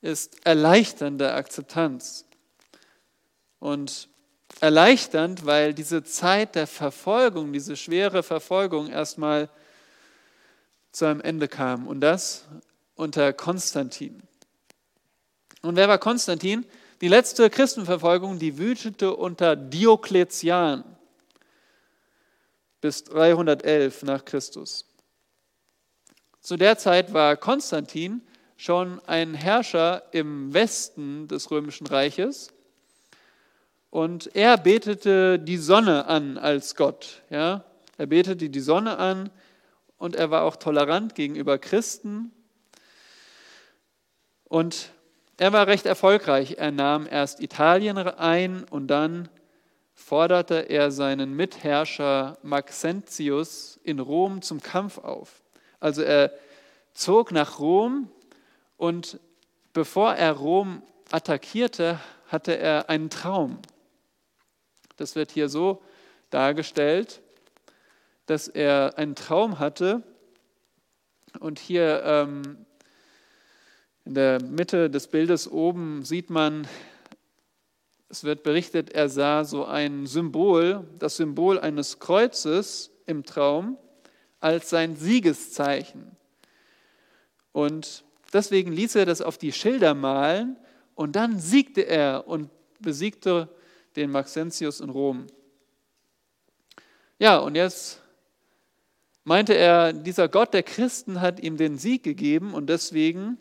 ist 0.00 0.44
erleichternde 0.46 1.32
Akzeptanz. 1.34 2.24
Und 3.58 4.08
erleichternd, 4.60 5.46
weil 5.46 5.74
diese 5.74 6.02
Zeit 6.04 6.54
der 6.54 6.66
Verfolgung, 6.66 7.52
diese 7.52 7.76
schwere 7.76 8.22
Verfolgung 8.22 8.88
erstmal 8.88 9.48
zu 10.92 11.04
einem 11.04 11.20
Ende 11.20 11.48
kam. 11.48 11.86
Und 11.86 12.00
das 12.00 12.46
unter 12.94 13.32
Konstantin. 13.32 14.22
Und 15.62 15.76
wer 15.76 15.88
war 15.88 15.98
Konstantin? 15.98 16.66
Die 17.00 17.06
letzte 17.06 17.48
Christenverfolgung, 17.48 18.40
die 18.40 18.58
wütete 18.58 19.14
unter 19.14 19.54
Diokletian 19.54 20.82
bis 22.80 23.04
311 23.04 24.02
nach 24.02 24.24
Christus. 24.24 24.84
Zu 26.40 26.56
der 26.56 26.76
Zeit 26.76 27.12
war 27.12 27.36
Konstantin 27.36 28.22
schon 28.56 29.00
ein 29.06 29.34
Herrscher 29.34 30.02
im 30.10 30.52
Westen 30.52 31.28
des 31.28 31.52
römischen 31.52 31.86
Reiches 31.86 32.52
und 33.90 34.34
er 34.34 34.58
betete 34.58 35.38
die 35.38 35.56
Sonne 35.56 36.06
an 36.06 36.36
als 36.36 36.74
Gott. 36.74 37.22
Ja? 37.30 37.64
Er 37.96 38.06
betete 38.06 38.50
die 38.50 38.60
Sonne 38.60 38.98
an 38.98 39.30
und 39.98 40.16
er 40.16 40.32
war 40.32 40.42
auch 40.42 40.56
tolerant 40.56 41.14
gegenüber 41.14 41.58
Christen 41.58 42.32
und 44.48 44.90
er 45.38 45.52
war 45.52 45.68
recht 45.68 45.86
erfolgreich. 45.86 46.56
Er 46.58 46.72
nahm 46.72 47.06
erst 47.08 47.40
Italien 47.40 47.96
ein 47.96 48.64
und 48.64 48.88
dann 48.88 49.28
forderte 49.94 50.68
er 50.68 50.90
seinen 50.90 51.34
Mitherrscher 51.34 52.38
Maxentius 52.42 53.78
in 53.84 54.00
Rom 54.00 54.42
zum 54.42 54.60
Kampf 54.60 54.98
auf. 54.98 55.42
Also 55.80 56.02
er 56.02 56.32
zog 56.92 57.30
nach 57.30 57.60
Rom 57.60 58.10
und 58.76 59.20
bevor 59.72 60.14
er 60.14 60.32
Rom 60.32 60.82
attackierte, 61.10 62.00
hatte 62.26 62.58
er 62.58 62.90
einen 62.90 63.08
Traum. 63.08 63.58
Das 64.96 65.14
wird 65.14 65.30
hier 65.30 65.48
so 65.48 65.82
dargestellt, 66.30 67.22
dass 68.26 68.48
er 68.48 68.98
einen 68.98 69.14
Traum 69.14 69.60
hatte 69.60 70.02
Und 71.40 71.58
hier 71.58 72.02
ähm, 72.04 72.66
in 74.08 74.14
der 74.14 74.42
Mitte 74.42 74.88
des 74.88 75.06
Bildes 75.06 75.50
oben 75.50 76.02
sieht 76.02 76.30
man, 76.30 76.66
es 78.08 78.24
wird 78.24 78.42
berichtet, 78.42 78.88
er 78.88 79.10
sah 79.10 79.44
so 79.44 79.66
ein 79.66 80.06
Symbol, 80.06 80.88
das 80.98 81.18
Symbol 81.18 81.60
eines 81.60 81.98
Kreuzes 81.98 82.90
im 83.04 83.22
Traum 83.22 83.76
als 84.40 84.70
sein 84.70 84.96
Siegeszeichen. 84.96 86.16
Und 87.52 88.02
deswegen 88.32 88.72
ließ 88.72 88.94
er 88.94 89.04
das 89.04 89.20
auf 89.20 89.36
die 89.36 89.52
Schilder 89.52 89.92
malen 89.92 90.56
und 90.94 91.14
dann 91.14 91.38
siegte 91.38 91.82
er 91.82 92.26
und 92.26 92.48
besiegte 92.80 93.50
den 93.94 94.10
Maxentius 94.10 94.80
in 94.80 94.88
Rom. 94.88 95.26
Ja, 97.18 97.36
und 97.36 97.56
jetzt 97.56 98.00
meinte 99.24 99.52
er, 99.52 99.92
dieser 99.92 100.30
Gott 100.30 100.54
der 100.54 100.62
Christen 100.62 101.20
hat 101.20 101.40
ihm 101.40 101.58
den 101.58 101.76
Sieg 101.76 102.04
gegeben 102.04 102.54
und 102.54 102.70
deswegen 102.70 103.36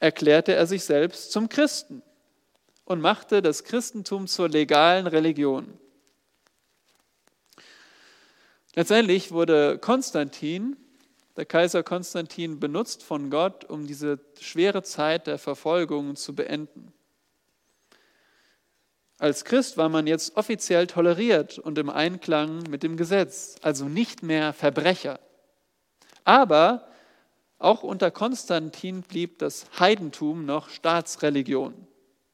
erklärte 0.00 0.54
er 0.54 0.66
sich 0.66 0.84
selbst 0.84 1.30
zum 1.30 1.48
Christen 1.48 2.02
und 2.84 3.00
machte 3.00 3.42
das 3.42 3.62
Christentum 3.62 4.26
zur 4.26 4.48
legalen 4.48 5.06
Religion. 5.06 5.78
Letztendlich 8.74 9.30
wurde 9.30 9.78
Konstantin, 9.78 10.76
der 11.36 11.44
Kaiser 11.44 11.82
Konstantin, 11.82 12.58
benutzt 12.58 13.02
von 13.02 13.30
Gott, 13.30 13.64
um 13.64 13.86
diese 13.86 14.18
schwere 14.40 14.82
Zeit 14.82 15.26
der 15.26 15.38
Verfolgung 15.38 16.16
zu 16.16 16.34
beenden. 16.34 16.92
Als 19.18 19.44
Christ 19.44 19.76
war 19.76 19.90
man 19.90 20.06
jetzt 20.06 20.36
offiziell 20.36 20.86
toleriert 20.86 21.58
und 21.58 21.76
im 21.78 21.90
Einklang 21.90 22.62
mit 22.70 22.82
dem 22.82 22.96
Gesetz, 22.96 23.56
also 23.60 23.84
nicht 23.84 24.22
mehr 24.22 24.54
Verbrecher. 24.54 25.20
Aber 26.24 26.89
auch 27.60 27.82
unter 27.82 28.10
Konstantin 28.10 29.02
blieb 29.02 29.38
das 29.38 29.66
Heidentum 29.78 30.46
noch 30.46 30.70
Staatsreligion. 30.70 31.86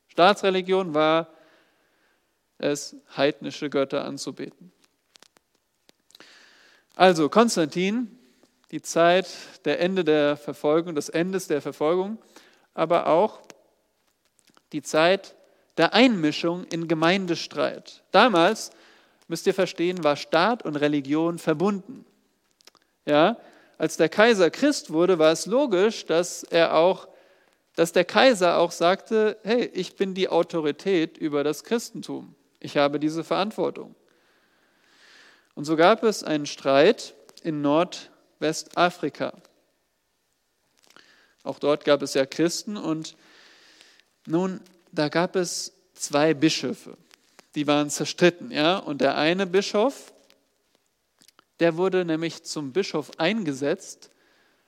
Staatsreligion 0.07 0.95
war 0.95 1.29
es, 2.59 2.97
heidnische 3.17 3.69
Götter 3.69 4.05
anzubeten. 4.05 4.73
Also 6.95 7.29
Konstantin, 7.29 8.17
die 8.71 8.81
Zeit 8.81 9.29
der 9.65 9.81
Ende 9.81 10.05
der 10.05 10.37
Verfolgung, 10.37 10.95
des 10.95 11.09
Endes 11.09 11.49
der 11.49 11.61
Verfolgung, 11.61 12.19
aber 12.73 13.09
auch 13.09 13.41
die 14.73 14.83
Zeit 14.83 15.35
der 15.77 15.93
Einmischung 15.93 16.65
in 16.65 16.87
Gemeindestreit. 16.87 18.05
Damals, 18.13 18.71
müsst 19.27 19.47
ihr 19.49 19.55
verstehen, 19.55 20.05
war 20.05 20.15
Staat 20.15 20.65
und 20.65 20.77
Religion 20.77 21.39
verbunden. 21.39 22.07
Ja, 23.05 23.37
als 23.79 23.97
der 23.97 24.09
Kaiser 24.09 24.51
Christ 24.51 24.93
wurde, 24.93 25.19
war 25.19 25.33
es 25.33 25.47
logisch, 25.47 26.07
dass 26.07 26.43
er 26.45 26.75
auch, 26.75 27.09
dass 27.75 27.93
der 27.93 28.05
Kaiser 28.05 28.59
auch 28.59 28.73
sagte, 28.73 29.37
hey, 29.43 29.65
ich 29.75 29.97
bin 29.97 30.15
die 30.15 30.29
Autorität 30.29 31.19
über 31.19 31.45
das 31.45 31.65
Christentum. 31.65 32.35
Ich 32.59 32.77
habe 32.77 32.99
diese 32.99 33.23
Verantwortung. 33.23 33.95
Und 35.55 35.65
so 35.65 35.77
gab 35.77 36.03
es 36.03 36.23
einen 36.23 36.47
Streit 36.47 37.15
in 37.43 37.63
Nordwestafrika. 37.63 39.33
Auch 41.43 41.59
dort 41.59 41.85
gab 41.85 42.03
es 42.03 42.15
ja 42.15 42.27
Christen 42.27 42.77
und 42.77 43.17
nun 44.27 44.61
da 44.91 45.09
gab 45.09 45.37
es 45.37 45.73
zwei 45.95 46.35
Bischöfe, 46.35 46.97
die 47.55 47.67
waren 47.67 47.89
zerstritten, 47.91 48.51
ja, 48.51 48.79
und 48.79 49.01
der 49.01 49.17
eine 49.17 49.47
Bischof, 49.47 50.13
der 51.61 51.77
wurde 51.77 52.05
nämlich 52.05 52.45
zum 52.45 52.73
Bischof 52.73 53.11
eingesetzt 53.19 54.11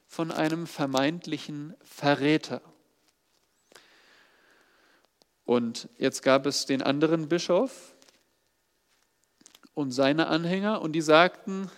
von 0.06 0.30
einem 0.30 0.66
vermeintlichen 0.66 1.74
Verräter. 1.82 2.62
Und 5.44 5.88
jetzt 5.98 6.22
gab 6.22 6.46
es 6.46 6.66
den 6.66 6.82
anderen 6.82 7.28
Bischof 7.28 7.94
und 9.74 9.92
seine 9.92 10.26
Anhänger 10.26 10.82
und 10.82 10.92
die 10.92 11.00
sagten, 11.00 11.70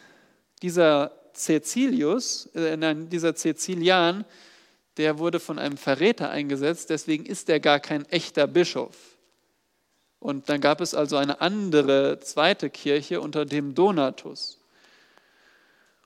dieser 0.62 1.12
Cäcilius, 1.34 2.46
äh, 2.54 2.76
nein, 2.76 3.08
dieser 3.08 3.34
Cäcilian, 3.34 4.24
der 4.96 5.18
wurde 5.18 5.40
von 5.40 5.58
einem 5.58 5.76
Verräter 5.76 6.30
eingesetzt, 6.30 6.90
deswegen 6.90 7.26
ist 7.26 7.48
er 7.48 7.61
gar 7.61 7.80
kein 7.80 8.04
echter 8.06 8.46
Bischof. 8.46 8.96
Und 10.18 10.48
dann 10.48 10.61
gab 10.61 10.80
es 10.80 10.94
also 10.94 11.16
eine 11.16 11.40
andere 11.40 12.20
zweite 12.20 12.68
Kirche 12.70 13.20
unter 13.20 13.46
dem 13.46 13.74
Donatus. 13.74 14.59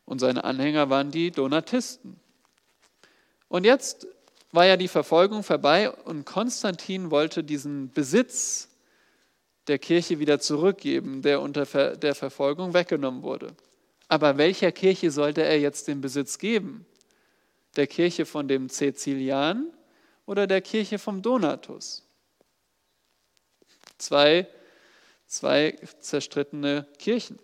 Und 0.04 0.18
seine 0.18 0.44
Anhänger 0.44 0.90
waren 0.90 1.10
die 1.10 1.30
Donatisten. 1.30 2.20
Und 3.48 3.64
jetzt 3.64 4.06
war 4.52 4.66
ja 4.66 4.76
die 4.76 4.88
Verfolgung 4.88 5.42
vorbei 5.42 5.90
und 5.90 6.24
Konstantin 6.24 7.10
wollte 7.10 7.42
diesen 7.42 7.90
Besitz 7.90 8.68
der 9.66 9.78
Kirche 9.78 10.18
wieder 10.18 10.40
zurückgeben, 10.40 11.22
der 11.22 11.40
unter 11.40 11.64
der 11.96 12.14
Verfolgung 12.14 12.74
weggenommen 12.74 13.22
wurde. 13.22 13.54
Aber 14.08 14.36
welcher 14.36 14.72
Kirche 14.72 15.10
sollte 15.10 15.42
er 15.42 15.58
jetzt 15.58 15.88
den 15.88 16.00
Besitz 16.00 16.38
geben? 16.38 16.86
Der 17.76 17.86
Kirche 17.86 18.26
von 18.26 18.46
dem 18.46 18.68
Cäcilian 18.68 19.72
oder 20.26 20.46
der 20.46 20.60
Kirche 20.60 20.98
vom 20.98 21.22
Donatus? 21.22 22.02
Zwei, 23.98 24.46
zwei 25.26 25.76
zerstrittene 26.00 26.86
Kirchen. 26.98 27.38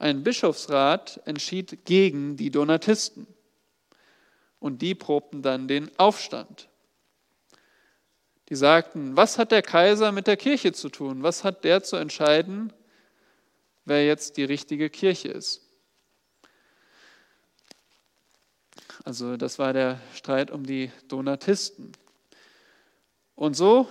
Ein 0.00 0.22
Bischofsrat 0.22 1.20
entschied 1.26 1.84
gegen 1.84 2.38
die 2.38 2.50
Donatisten 2.50 3.26
und 4.58 4.80
die 4.80 4.94
probten 4.94 5.42
dann 5.42 5.68
den 5.68 5.90
Aufstand. 5.98 6.70
Die 8.48 8.54
sagten, 8.54 9.14
was 9.14 9.36
hat 9.36 9.52
der 9.52 9.60
Kaiser 9.60 10.10
mit 10.10 10.26
der 10.26 10.38
Kirche 10.38 10.72
zu 10.72 10.88
tun? 10.88 11.22
Was 11.22 11.44
hat 11.44 11.64
der 11.64 11.82
zu 11.82 11.96
entscheiden, 11.96 12.72
wer 13.84 14.06
jetzt 14.06 14.38
die 14.38 14.44
richtige 14.44 14.88
Kirche 14.88 15.28
ist? 15.28 15.68
Also 19.04 19.36
das 19.36 19.58
war 19.58 19.74
der 19.74 20.00
Streit 20.14 20.50
um 20.50 20.64
die 20.64 20.90
Donatisten. 21.08 21.92
Und 23.34 23.54
so, 23.54 23.86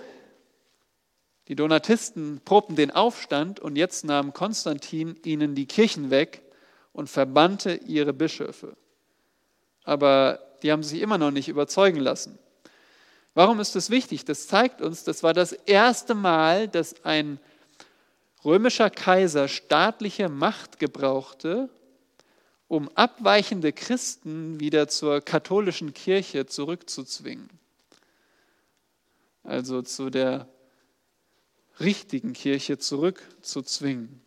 die 1.50 1.56
Donatisten 1.56 2.40
probten 2.44 2.76
den 2.76 2.92
Aufstand 2.92 3.58
und 3.58 3.74
jetzt 3.74 4.04
nahm 4.04 4.32
Konstantin 4.32 5.16
ihnen 5.24 5.56
die 5.56 5.66
Kirchen 5.66 6.08
weg 6.08 6.42
und 6.92 7.10
verbannte 7.10 7.74
ihre 7.74 8.12
Bischöfe. 8.12 8.76
Aber 9.82 10.38
die 10.62 10.70
haben 10.70 10.84
sich 10.84 11.00
immer 11.00 11.18
noch 11.18 11.32
nicht 11.32 11.48
überzeugen 11.48 11.98
lassen. 11.98 12.38
Warum 13.34 13.58
ist 13.58 13.74
das 13.74 13.90
wichtig? 13.90 14.24
Das 14.24 14.46
zeigt 14.46 14.80
uns, 14.80 15.02
das 15.02 15.24
war 15.24 15.34
das 15.34 15.50
erste 15.50 16.14
Mal, 16.14 16.68
dass 16.68 17.04
ein 17.04 17.40
römischer 18.44 18.88
Kaiser 18.88 19.48
staatliche 19.48 20.28
Macht 20.28 20.78
gebrauchte, 20.78 21.68
um 22.68 22.88
abweichende 22.94 23.72
Christen 23.72 24.60
wieder 24.60 24.86
zur 24.86 25.20
katholischen 25.20 25.94
Kirche 25.94 26.46
zurückzuzwingen. 26.46 27.50
Also 29.42 29.82
zu 29.82 30.10
der 30.10 30.46
richtigen 31.80 32.32
Kirche 32.32 32.78
zurückzuzwingen. 32.78 34.20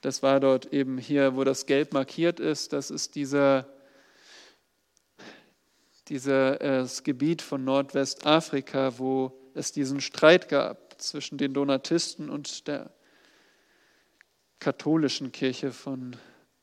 Das 0.00 0.22
war 0.22 0.40
dort 0.40 0.72
eben 0.72 0.96
hier, 0.96 1.36
wo 1.36 1.44
das 1.44 1.66
Gelb 1.66 1.92
markiert 1.92 2.40
ist. 2.40 2.72
Das 2.72 2.90
ist 2.90 3.14
dieser, 3.14 3.68
dieses 6.08 7.02
Gebiet 7.02 7.42
von 7.42 7.64
Nordwestafrika, 7.64 8.98
wo 8.98 9.32
es 9.54 9.72
diesen 9.72 10.00
Streit 10.00 10.48
gab 10.48 11.00
zwischen 11.00 11.36
den 11.36 11.52
Donatisten 11.52 12.30
und 12.30 12.66
der 12.66 12.90
katholischen 14.58 15.32
Kirche 15.32 15.72
von 15.72 16.16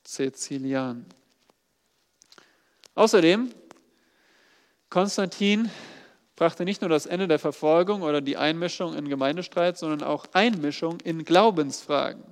Cäcilian. 0.03 1.05
Außerdem, 2.95 3.53
Konstantin 4.89 5.69
brachte 6.37 6.63
nicht 6.63 6.81
nur 6.81 6.89
das 6.89 7.07
Ende 7.07 7.27
der 7.27 7.39
Verfolgung 7.39 8.03
oder 8.03 8.21
die 8.21 8.37
Einmischung 8.37 8.95
in 8.95 9.09
Gemeindestreit, 9.09 9.77
sondern 9.77 10.03
auch 10.03 10.27
Einmischung 10.33 10.99
in 11.01 11.25
Glaubensfragen. 11.25 12.23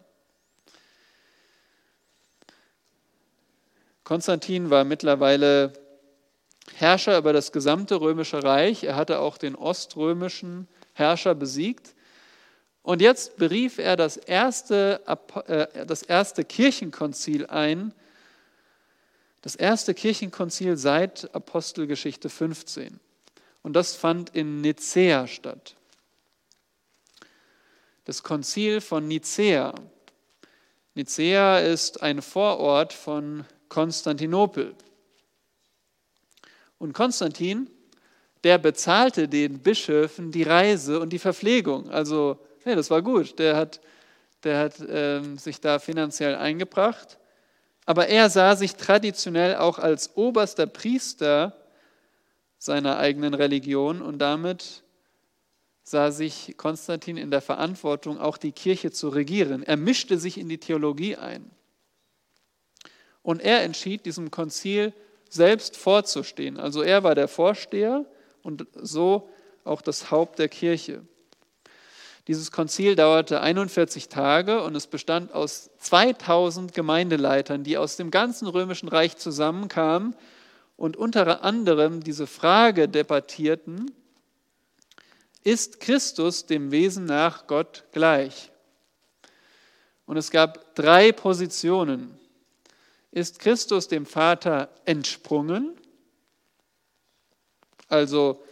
Konstantin 4.04 4.70
war 4.70 4.84
mittlerweile 4.84 5.74
Herrscher 6.76 7.18
über 7.18 7.34
das 7.34 7.52
gesamte 7.52 8.00
römische 8.00 8.44
Reich. 8.44 8.84
Er 8.84 8.96
hatte 8.96 9.20
auch 9.20 9.40
den 9.40 9.56
oströmischen 9.56 10.68
Herrscher 10.94 11.34
besiegt. 11.34 11.96
Und 12.84 13.02
jetzt 13.02 13.38
berief 13.38 13.80
er 13.80 13.96
das 13.96 14.18
erste, 14.18 15.02
äh, 15.48 15.86
das 15.88 16.04
erste 16.04 16.46
Kirchenkonzil 16.46 17.48
ein, 17.48 17.92
das 19.42 19.56
erste 19.56 19.96
Kirchenkonzil 19.96 20.78
seit 20.78 21.34
Apostelgeschichte 21.34 22.30
15. 22.30 23.00
Und 23.66 23.74
das 23.74 23.96
fand 23.96 24.30
in 24.36 24.62
Nicäa 24.62 25.26
statt. 25.26 25.74
Das 28.04 28.22
Konzil 28.22 28.80
von 28.80 29.08
Nicäa. 29.08 29.74
Nicea 30.94 31.58
ist 31.58 32.04
ein 32.04 32.22
Vorort 32.22 32.94
von 32.94 33.44
Konstantinopel. 33.68 34.76
Und 36.78 36.94
Konstantin, 36.94 37.68
der 38.44 38.60
bezahlte 38.60 39.28
den 39.28 39.58
Bischöfen 39.58 40.32
die 40.32 40.44
Reise 40.44 41.00
und 41.00 41.10
die 41.10 41.18
Verpflegung. 41.18 41.90
Also, 41.90 42.38
hey, 42.66 42.76
das 42.76 42.92
war 42.92 43.02
gut. 43.02 43.40
Der 43.40 43.56
hat, 43.56 43.82
der 44.44 44.60
hat 44.60 44.76
ähm, 44.88 45.40
sich 45.40 45.60
da 45.60 45.80
finanziell 45.80 46.36
eingebracht. 46.36 47.18
Aber 47.88 48.10
er 48.10 48.30
sah 48.30 48.56
sich 48.56 48.76
traditionell 48.76 49.56
auch 49.56 49.80
als 49.80 50.16
oberster 50.16 50.68
Priester 50.68 51.65
seiner 52.66 52.98
eigenen 52.98 53.34
Religion 53.34 54.02
und 54.02 54.20
damit 54.20 54.84
sah 55.84 56.10
sich 56.10 56.56
Konstantin 56.58 57.16
in 57.16 57.30
der 57.30 57.42
Verantwortung, 57.42 58.20
auch 58.20 58.38
die 58.38 58.52
Kirche 58.52 58.92
zu 58.92 59.10
regieren. 59.10 59.62
Er 59.62 59.78
mischte 59.78 60.18
sich 60.18 60.40
in 60.40 60.50
die 60.50 60.58
Theologie 60.58 61.16
ein. 61.16 61.52
Und 63.22 63.42
er 63.42 63.62
entschied, 63.62 64.06
diesem 64.06 64.32
Konzil 64.32 64.94
selbst 65.30 65.78
vorzustehen. 65.78 66.60
Also 66.60 66.82
er 66.82 67.04
war 67.04 67.14
der 67.14 67.28
Vorsteher 67.28 68.06
und 68.42 68.66
so 68.74 69.30
auch 69.64 69.82
das 69.82 70.10
Haupt 70.10 70.40
der 70.40 70.50
Kirche. 70.50 71.04
Dieses 72.28 72.52
Konzil 72.52 72.96
dauerte 72.96 73.42
41 73.42 74.10
Tage 74.10 74.64
und 74.64 74.76
es 74.76 74.88
bestand 74.88 75.32
aus 75.34 75.70
2000 75.78 76.74
Gemeindeleitern, 76.74 77.64
die 77.64 77.78
aus 77.78 77.96
dem 77.96 78.10
ganzen 78.10 78.48
römischen 78.48 78.90
Reich 78.90 79.18
zusammenkamen 79.18 80.16
und 80.78 80.98
unter 80.98 81.44
anderem 81.44 82.04
diese 82.04 82.28
Frage 82.28 82.90
debattierten, 82.90 83.92
ist 85.44 85.80
Christus 85.80 86.46
dem 86.46 86.72
Wesen 86.72 87.06
nach 87.06 87.48
Gott 87.48 87.84
gleich? 87.92 88.52
Und 90.06 90.18
es 90.18 90.32
gab 90.32 90.76
drei 90.76 91.12
Positionen. 91.12 92.18
Ist 93.12 93.40
Christus 93.40 93.88
dem 93.88 94.06
Vater 94.06 94.70
entsprungen? 94.86 95.80
Also 97.88 98.44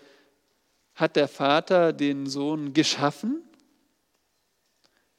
hat 0.95 1.15
der 1.15 1.27
Vater 1.27 1.93
den 1.93 2.27
Sohn 2.27 2.73
geschaffen? 2.73 3.43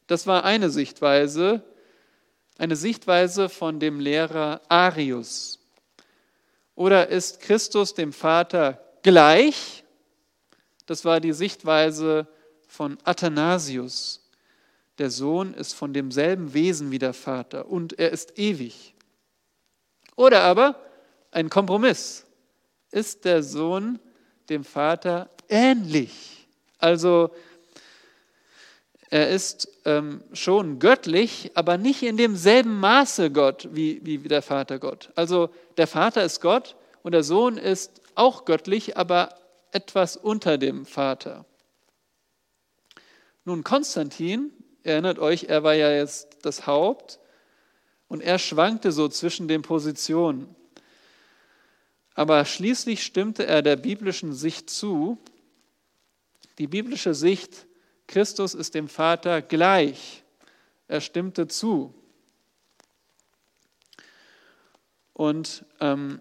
Das 0.06 0.26
war 0.26 0.44
eine 0.44 0.70
Sichtweise, 0.70 1.62
eine 2.56 2.76
Sichtweise 2.76 3.48
von 3.48 3.80
dem 3.80 4.00
Lehrer 4.00 4.60
Arius. 4.68 5.63
Oder 6.74 7.08
ist 7.08 7.40
Christus 7.40 7.94
dem 7.94 8.12
Vater 8.12 8.80
gleich? 9.02 9.84
Das 10.86 11.04
war 11.04 11.20
die 11.20 11.32
Sichtweise 11.32 12.26
von 12.66 12.98
Athanasius. 13.04 14.28
Der 14.98 15.10
Sohn 15.10 15.54
ist 15.54 15.74
von 15.74 15.92
demselben 15.92 16.54
Wesen 16.54 16.90
wie 16.90 16.98
der 16.98 17.14
Vater 17.14 17.66
und 17.66 17.98
er 17.98 18.10
ist 18.10 18.38
ewig. 18.38 18.94
Oder 20.16 20.42
aber 20.42 20.80
ein 21.30 21.50
Kompromiss. 21.50 22.26
Ist 22.90 23.24
der 23.24 23.42
Sohn 23.42 23.98
dem 24.48 24.62
Vater 24.62 25.30
ähnlich? 25.48 26.46
Also 26.78 27.30
er 29.14 29.28
ist 29.28 29.68
ähm, 29.84 30.24
schon 30.32 30.80
göttlich, 30.80 31.52
aber 31.54 31.78
nicht 31.78 32.02
in 32.02 32.16
demselben 32.16 32.80
Maße 32.80 33.30
Gott 33.30 33.68
wie, 33.70 34.00
wie 34.02 34.18
der 34.18 34.42
Vater 34.42 34.80
Gott. 34.80 35.12
Also 35.14 35.50
der 35.76 35.86
Vater 35.86 36.24
ist 36.24 36.40
Gott 36.40 36.74
und 37.04 37.12
der 37.12 37.22
Sohn 37.22 37.56
ist 37.56 38.02
auch 38.16 38.44
göttlich, 38.44 38.96
aber 38.96 39.38
etwas 39.70 40.16
unter 40.16 40.58
dem 40.58 40.84
Vater. 40.84 41.44
Nun, 43.44 43.62
Konstantin, 43.62 44.50
erinnert 44.82 45.20
euch, 45.20 45.44
er 45.44 45.62
war 45.62 45.74
ja 45.74 45.92
jetzt 45.92 46.38
das 46.42 46.66
Haupt 46.66 47.20
und 48.08 48.20
er 48.20 48.40
schwankte 48.40 48.90
so 48.90 49.06
zwischen 49.06 49.46
den 49.46 49.62
Positionen. 49.62 50.56
Aber 52.16 52.44
schließlich 52.44 53.04
stimmte 53.04 53.46
er 53.46 53.62
der 53.62 53.76
biblischen 53.76 54.32
Sicht 54.32 54.70
zu. 54.70 55.18
Die 56.58 56.66
biblische 56.66 57.14
Sicht, 57.14 57.68
Christus 58.06 58.54
ist 58.54 58.74
dem 58.74 58.88
Vater 58.88 59.42
gleich. 59.42 60.22
Er 60.88 61.00
stimmte 61.00 61.48
zu. 61.48 61.94
Und 65.12 65.64
ähm, 65.80 66.20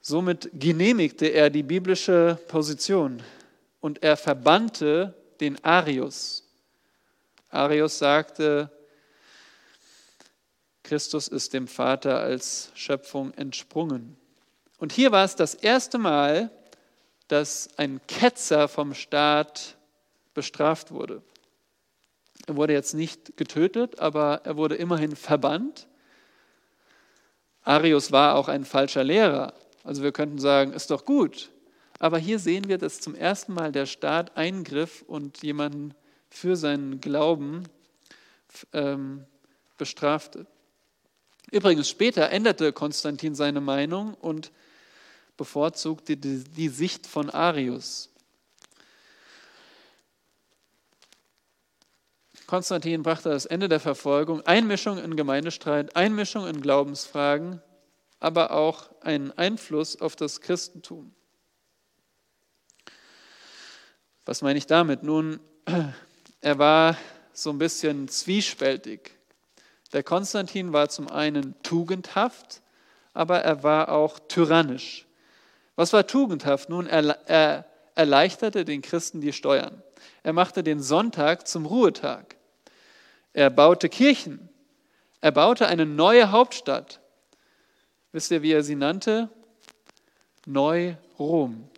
somit 0.00 0.50
genehmigte 0.52 1.26
er 1.26 1.50
die 1.50 1.62
biblische 1.62 2.38
Position 2.48 3.22
und 3.80 4.02
er 4.02 4.16
verbannte 4.16 5.14
den 5.40 5.62
Arius. 5.64 6.44
Arius 7.48 7.98
sagte, 7.98 8.70
Christus 10.82 11.26
ist 11.28 11.52
dem 11.52 11.66
Vater 11.66 12.20
als 12.20 12.70
Schöpfung 12.74 13.32
entsprungen. 13.34 14.16
Und 14.78 14.92
hier 14.92 15.10
war 15.10 15.24
es 15.24 15.34
das 15.34 15.54
erste 15.54 15.98
Mal, 15.98 16.50
dass 17.28 17.68
ein 17.76 18.00
Ketzer 18.06 18.68
vom 18.68 18.94
Staat 18.94 19.75
bestraft 20.36 20.92
wurde. 20.92 21.22
Er 22.46 22.54
wurde 22.54 22.74
jetzt 22.74 22.94
nicht 22.94 23.36
getötet, 23.36 23.98
aber 23.98 24.42
er 24.44 24.56
wurde 24.56 24.76
immerhin 24.76 25.16
verbannt. 25.16 25.88
Arius 27.62 28.12
war 28.12 28.36
auch 28.36 28.46
ein 28.46 28.64
falscher 28.64 29.02
Lehrer. 29.02 29.54
Also 29.82 30.04
wir 30.04 30.12
könnten 30.12 30.38
sagen, 30.38 30.72
ist 30.72 30.92
doch 30.92 31.04
gut. 31.04 31.50
Aber 31.98 32.18
hier 32.18 32.38
sehen 32.38 32.68
wir, 32.68 32.78
dass 32.78 33.00
zum 33.00 33.14
ersten 33.14 33.54
Mal 33.54 33.72
der 33.72 33.86
Staat 33.86 34.36
eingriff 34.36 35.02
und 35.08 35.42
jemanden 35.42 35.94
für 36.28 36.54
seinen 36.54 37.00
Glauben 37.00 37.64
ähm, 38.72 39.24
bestrafte. 39.78 40.46
Übrigens, 41.50 41.88
später 41.88 42.30
änderte 42.30 42.72
Konstantin 42.72 43.34
seine 43.34 43.60
Meinung 43.60 44.14
und 44.14 44.52
bevorzugte 45.36 46.16
die, 46.16 46.44
die 46.44 46.68
Sicht 46.68 47.06
von 47.06 47.30
Arius. 47.30 48.10
Konstantin 52.46 53.02
brachte 53.02 53.28
das 53.28 53.44
Ende 53.44 53.68
der 53.68 53.80
Verfolgung, 53.80 54.40
Einmischung 54.42 54.98
in 54.98 55.16
Gemeindestreit, 55.16 55.96
Einmischung 55.96 56.46
in 56.46 56.60
Glaubensfragen, 56.60 57.60
aber 58.20 58.52
auch 58.52 58.88
einen 59.00 59.32
Einfluss 59.32 60.00
auf 60.00 60.14
das 60.14 60.40
Christentum. 60.40 61.12
Was 64.24 64.42
meine 64.42 64.58
ich 64.58 64.66
damit? 64.66 65.02
Nun, 65.02 65.40
er 66.40 66.58
war 66.58 66.96
so 67.32 67.50
ein 67.50 67.58
bisschen 67.58 68.08
zwiespältig. 68.08 69.10
Der 69.92 70.02
Konstantin 70.04 70.72
war 70.72 70.88
zum 70.88 71.08
einen 71.08 71.60
tugendhaft, 71.62 72.62
aber 73.12 73.40
er 73.40 73.62
war 73.62 73.90
auch 73.90 74.18
tyrannisch. 74.18 75.06
Was 75.74 75.92
war 75.92 76.06
tugendhaft? 76.06 76.68
Nun, 76.68 76.86
er, 76.86 77.04
er 77.28 77.66
erleichterte 77.94 78.64
den 78.64 78.82
Christen 78.82 79.20
die 79.20 79.32
Steuern. 79.32 79.82
Er 80.22 80.32
machte 80.32 80.62
den 80.62 80.80
Sonntag 80.80 81.46
zum 81.46 81.66
Ruhetag. 81.66 82.36
Er 83.32 83.50
baute 83.50 83.88
Kirchen. 83.88 84.48
Er 85.20 85.32
baute 85.32 85.66
eine 85.66 85.86
neue 85.86 86.30
Hauptstadt. 86.30 87.00
Wisst 88.12 88.30
ihr, 88.30 88.42
wie 88.42 88.52
er 88.52 88.62
sie 88.62 88.76
nannte? 88.76 89.28
Neu-Rom. 90.46 91.68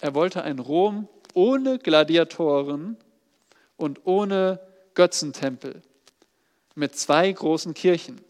Er 0.00 0.14
wollte 0.14 0.42
ein 0.42 0.58
Rom 0.58 1.08
ohne 1.34 1.78
Gladiatoren 1.78 2.96
und 3.76 4.06
ohne 4.06 4.60
Götzentempel 4.94 5.82
mit 6.74 6.96
zwei 6.96 7.30
großen 7.30 7.74
Kirchen. 7.74 8.20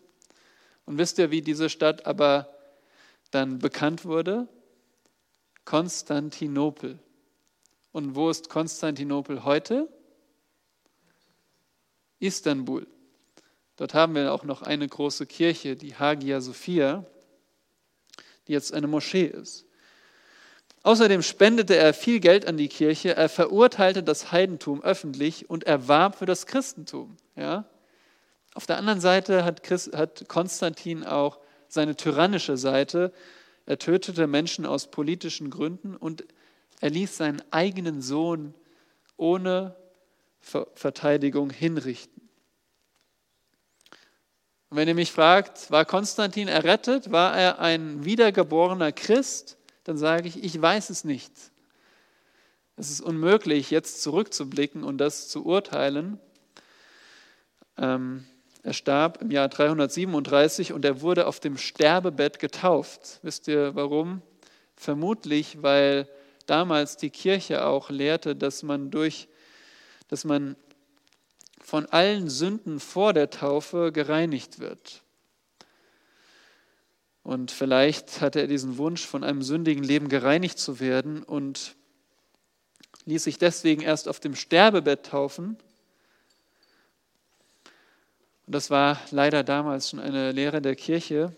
Und 0.86 0.98
wisst 0.98 1.18
ihr, 1.18 1.30
wie 1.30 1.42
diese 1.42 1.68
Stadt 1.68 2.06
aber 2.06 2.48
dann 3.30 3.58
bekannt 3.58 4.04
wurde? 4.04 4.48
Konstantinopel. 5.64 6.98
Und 7.92 8.14
wo 8.14 8.30
ist 8.30 8.48
Konstantinopel 8.48 9.44
heute? 9.44 9.88
Istanbul. 12.18 12.86
Dort 13.76 13.94
haben 13.94 14.14
wir 14.14 14.32
auch 14.32 14.44
noch 14.44 14.62
eine 14.62 14.86
große 14.86 15.26
Kirche, 15.26 15.76
die 15.76 15.94
Hagia 15.94 16.40
Sophia, 16.40 17.06
die 18.46 18.52
jetzt 18.52 18.74
eine 18.74 18.88
Moschee 18.88 19.26
ist. 19.26 19.66
Außerdem 20.82 21.22
spendete 21.22 21.76
er 21.76 21.92
viel 21.94 22.20
Geld 22.20 22.46
an 22.46 22.56
die 22.56 22.68
Kirche, 22.68 23.14
er 23.14 23.28
verurteilte 23.28 24.02
das 24.02 24.32
Heidentum 24.32 24.82
öffentlich 24.82 25.50
und 25.50 25.64
er 25.64 25.86
warb 25.86 26.16
für 26.16 26.26
das 26.26 26.46
Christentum. 26.46 27.16
Ja? 27.36 27.66
Auf 28.54 28.66
der 28.66 28.78
anderen 28.78 29.00
Seite 29.00 29.44
hat, 29.44 29.62
Christ, 29.62 29.94
hat 29.94 30.28
Konstantin 30.28 31.04
auch 31.04 31.38
seine 31.68 31.94
tyrannische 31.94 32.56
Seite. 32.56 33.12
Er 33.66 33.78
tötete 33.78 34.26
Menschen 34.26 34.66
aus 34.66 34.90
politischen 34.90 35.50
Gründen 35.50 35.94
und 35.94 36.24
er 36.80 36.90
ließ 36.90 37.16
seinen 37.16 37.42
eigenen 37.50 38.02
Sohn 38.02 38.54
ohne 39.16 39.76
Verteidigung 40.40 41.50
hinrichten. 41.50 42.28
Und 44.70 44.76
wenn 44.76 44.88
ihr 44.88 44.94
mich 44.94 45.12
fragt, 45.12 45.70
war 45.70 45.84
Konstantin 45.84 46.46
errettet? 46.46 47.10
War 47.10 47.36
er 47.36 47.58
ein 47.58 48.04
wiedergeborener 48.04 48.92
Christ? 48.92 49.56
Dann 49.84 49.96
sage 49.96 50.28
ich, 50.28 50.44
ich 50.44 50.60
weiß 50.60 50.90
es 50.90 51.04
nicht. 51.04 51.32
Es 52.76 52.90
ist 52.90 53.00
unmöglich, 53.00 53.70
jetzt 53.70 54.02
zurückzublicken 54.02 54.84
und 54.84 54.98
das 54.98 55.28
zu 55.28 55.44
urteilen. 55.44 56.20
Ähm, 57.76 58.26
Er 58.62 58.72
starb 58.74 59.22
im 59.22 59.30
Jahr 59.30 59.48
337 59.48 60.72
und 60.72 60.84
er 60.84 61.00
wurde 61.00 61.26
auf 61.26 61.40
dem 61.40 61.56
Sterbebett 61.56 62.38
getauft. 62.38 63.20
Wisst 63.22 63.48
ihr 63.48 63.74
warum? 63.74 64.20
Vermutlich, 64.76 65.62
weil 65.62 66.06
damals 66.48 66.96
die 66.96 67.10
Kirche 67.10 67.64
auch 67.64 67.90
lehrte, 67.90 68.34
dass 68.34 68.62
man 68.62 68.90
durch, 68.90 69.28
dass 70.08 70.24
man 70.24 70.56
von 71.60 71.86
allen 71.86 72.30
Sünden 72.30 72.80
vor 72.80 73.12
der 73.12 73.30
Taufe 73.30 73.92
gereinigt 73.92 74.58
wird. 74.58 75.02
Und 77.22 77.50
vielleicht 77.50 78.22
hatte 78.22 78.40
er 78.40 78.46
diesen 78.46 78.78
Wunsch, 78.78 79.04
von 79.04 79.22
einem 79.22 79.42
sündigen 79.42 79.84
Leben 79.84 80.08
gereinigt 80.08 80.58
zu 80.58 80.80
werden 80.80 81.22
und 81.22 81.76
ließ 83.04 83.24
sich 83.24 83.36
deswegen 83.36 83.82
erst 83.82 84.08
auf 84.08 84.18
dem 84.18 84.34
Sterbebett 84.34 85.04
taufen. 85.04 85.58
Und 88.46 88.54
das 88.54 88.70
war 88.70 88.98
leider 89.10 89.44
damals 89.44 89.90
schon 89.90 90.00
eine 90.00 90.32
Lehre 90.32 90.62
der 90.62 90.74
Kirche, 90.74 91.34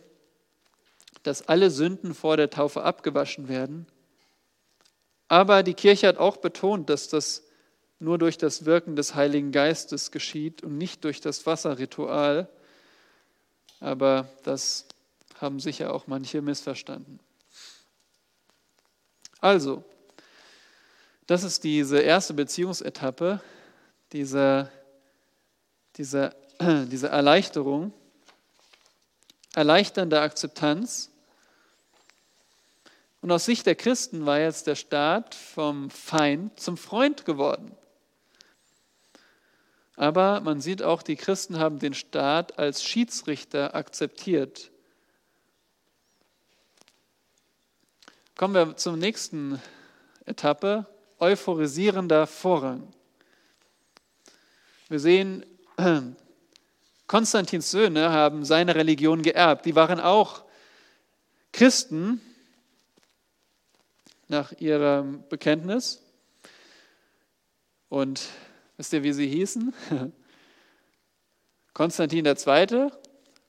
dass 1.24 1.48
alle 1.48 1.70
Sünden 1.70 2.14
vor 2.14 2.36
der 2.36 2.50
Taufe 2.50 2.84
abgewaschen 2.84 3.48
werden. 3.48 3.86
Aber 5.30 5.62
die 5.62 5.74
Kirche 5.74 6.08
hat 6.08 6.18
auch 6.18 6.38
betont, 6.38 6.90
dass 6.90 7.06
das 7.06 7.44
nur 8.00 8.18
durch 8.18 8.36
das 8.36 8.64
Wirken 8.64 8.96
des 8.96 9.14
Heiligen 9.14 9.52
Geistes 9.52 10.10
geschieht 10.10 10.64
und 10.64 10.76
nicht 10.76 11.04
durch 11.04 11.20
das 11.20 11.46
Wasserritual. 11.46 12.48
Aber 13.78 14.28
das 14.42 14.86
haben 15.40 15.60
sicher 15.60 15.94
auch 15.94 16.08
manche 16.08 16.42
missverstanden. 16.42 17.20
Also, 19.38 19.84
das 21.28 21.44
ist 21.44 21.62
diese 21.62 22.00
erste 22.00 22.34
Beziehungsetappe, 22.34 23.40
diese, 24.10 24.68
diese, 25.96 26.34
diese 26.60 27.06
Erleichterung, 27.06 27.92
erleichternde 29.54 30.20
Akzeptanz. 30.20 31.08
Und 33.22 33.30
aus 33.30 33.44
Sicht 33.44 33.66
der 33.66 33.74
Christen 33.74 34.24
war 34.24 34.38
jetzt 34.38 34.66
der 34.66 34.76
Staat 34.76 35.34
vom 35.34 35.90
Feind 35.90 36.58
zum 36.58 36.76
Freund 36.76 37.24
geworden. 37.24 37.76
Aber 39.96 40.40
man 40.40 40.62
sieht 40.62 40.82
auch, 40.82 41.02
die 41.02 41.16
Christen 41.16 41.58
haben 41.58 41.78
den 41.78 41.92
Staat 41.92 42.58
als 42.58 42.82
Schiedsrichter 42.82 43.74
akzeptiert. 43.74 44.70
Kommen 48.36 48.54
wir 48.54 48.76
zur 48.78 48.96
nächsten 48.96 49.60
Etappe, 50.24 50.86
euphorisierender 51.18 52.26
Vorrang. 52.26 52.90
Wir 54.88 54.98
sehen, 54.98 55.44
Konstantins 57.06 57.70
Söhne 57.70 58.10
haben 58.10 58.46
seine 58.46 58.74
Religion 58.74 59.20
geerbt. 59.20 59.66
Die 59.66 59.74
waren 59.74 60.00
auch 60.00 60.44
Christen 61.52 62.22
nach 64.30 64.52
ihrem 64.58 65.24
Bekenntnis. 65.28 66.02
Und 67.88 68.20
Wisst 68.80 68.94
ihr, 68.94 69.02
wie 69.02 69.12
sie 69.12 69.26
hießen? 69.26 69.74
Konstantin 71.74 72.24
II., 72.24 72.88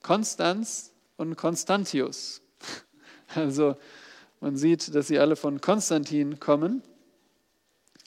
Konstanz 0.04 0.92
und 1.16 1.38
Konstantius. 1.38 2.42
Also 3.34 3.78
man 4.42 4.58
sieht, 4.58 4.94
dass 4.94 5.08
sie 5.08 5.18
alle 5.18 5.38
von 5.38 5.62
Konstantin 5.62 6.42
kommen. 6.42 6.84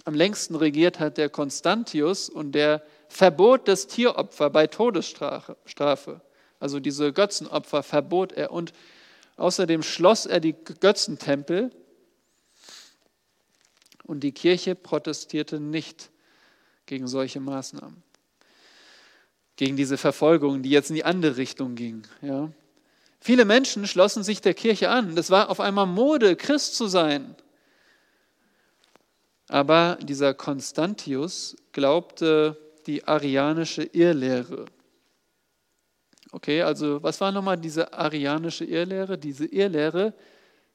Am 0.04 0.12
längsten 0.12 0.54
regiert 0.54 1.00
hat 1.00 1.16
der 1.16 1.30
Konstantius 1.30 2.28
und 2.28 2.52
der 2.52 2.82
verbot 3.08 3.68
das 3.68 3.87
Tieropfer 3.87 4.50
bei 4.50 4.66
Todesstrafe. 4.66 6.20
Also 6.60 6.78
diese 6.78 7.10
Götzenopfer 7.14 7.82
verbot 7.82 8.32
er. 8.32 8.52
Und 8.52 8.74
außerdem 9.38 9.82
schloss 9.82 10.26
er 10.26 10.40
die 10.40 10.52
Götzentempel 10.52 11.70
und 14.05 14.21
die 14.21 14.33
Kirche 14.33 14.75
protestierte 14.75 15.61
nicht 15.61 16.11
gegen 16.87 17.09
solche 17.09 17.40
Maßnahmen. 17.40 18.03
Gegen 19.57 19.77
diese 19.77 19.97
Verfolgung, 19.97 20.62
die 20.62 20.71
jetzt 20.71 20.90
in 20.90 20.97
die 20.97 21.05
andere 21.05 21.37
Richtung 21.37 21.75
ging. 21.75 22.03
Ja. 22.23 22.51
Viele 23.21 23.45
Menschen 23.45 23.87
schlossen 23.87 24.23
sich 24.23 24.40
der 24.40 24.55
Kirche 24.55 24.90
an. 24.90 25.17
Das 25.17 25.31
war 25.31 25.49
auf 25.49 25.61
einmal 25.61 25.87
Mode, 25.87 26.37
Christ 26.37 26.77
zu 26.77 26.87
sein. 26.87 27.35
Aber 29.49 29.99
dieser 30.03 30.35
Konstantius 30.35 31.57
glaubte 31.73 32.59
die 32.87 33.07
arianische 33.07 33.85
Irrlehre. 33.85 34.67
Okay, 36.33 36.62
also 36.62 37.03
was 37.03 37.21
war 37.21 37.31
nochmal 37.31 37.57
diese 37.57 37.93
arianische 37.93 38.64
Irrlehre? 38.64 39.17
Diese 39.17 39.47
Irrlehre, 39.47 40.12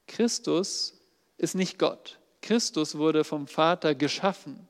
Christus 0.06 0.94
ist 1.36 1.54
nicht 1.54 1.78
Gott. 1.78 2.19
Christus 2.42 2.96
wurde 2.96 3.24
vom 3.24 3.46
Vater 3.46 3.94
geschaffen 3.94 4.68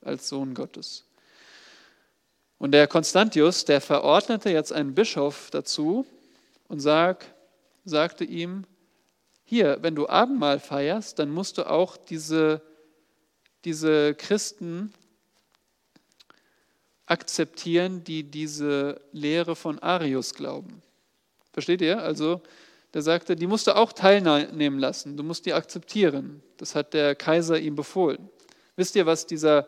als 0.00 0.28
Sohn 0.28 0.54
Gottes. 0.54 1.04
Und 2.58 2.72
der 2.72 2.86
Konstantius, 2.86 3.64
der 3.64 3.80
verordnete 3.80 4.50
jetzt 4.50 4.72
einen 4.72 4.94
Bischof 4.94 5.50
dazu 5.50 6.06
und 6.68 6.80
sag, 6.80 7.26
sagte 7.84 8.24
ihm, 8.24 8.64
hier, 9.44 9.78
wenn 9.82 9.94
du 9.94 10.08
Abendmahl 10.08 10.60
feierst, 10.60 11.18
dann 11.18 11.30
musst 11.30 11.58
du 11.58 11.68
auch 11.68 11.96
diese, 11.96 12.62
diese 13.64 14.14
Christen 14.14 14.94
akzeptieren, 17.06 18.04
die 18.04 18.22
diese 18.22 19.00
Lehre 19.12 19.56
von 19.56 19.78
Arius 19.80 20.32
glauben. 20.34 20.82
Versteht 21.52 21.82
ihr? 21.82 22.00
Also, 22.00 22.40
der 22.94 23.02
sagte, 23.02 23.36
die 23.36 23.46
musst 23.46 23.66
du 23.66 23.76
auch 23.76 23.92
teilnehmen 23.92 24.78
lassen, 24.78 25.16
du 25.16 25.22
musst 25.22 25.46
die 25.46 25.54
akzeptieren. 25.54 26.42
Das 26.58 26.74
hat 26.74 26.94
der 26.94 27.14
Kaiser 27.14 27.58
ihm 27.58 27.74
befohlen. 27.74 28.28
Wisst 28.76 28.96
ihr, 28.96 29.06
was 29.06 29.26
dieser 29.26 29.66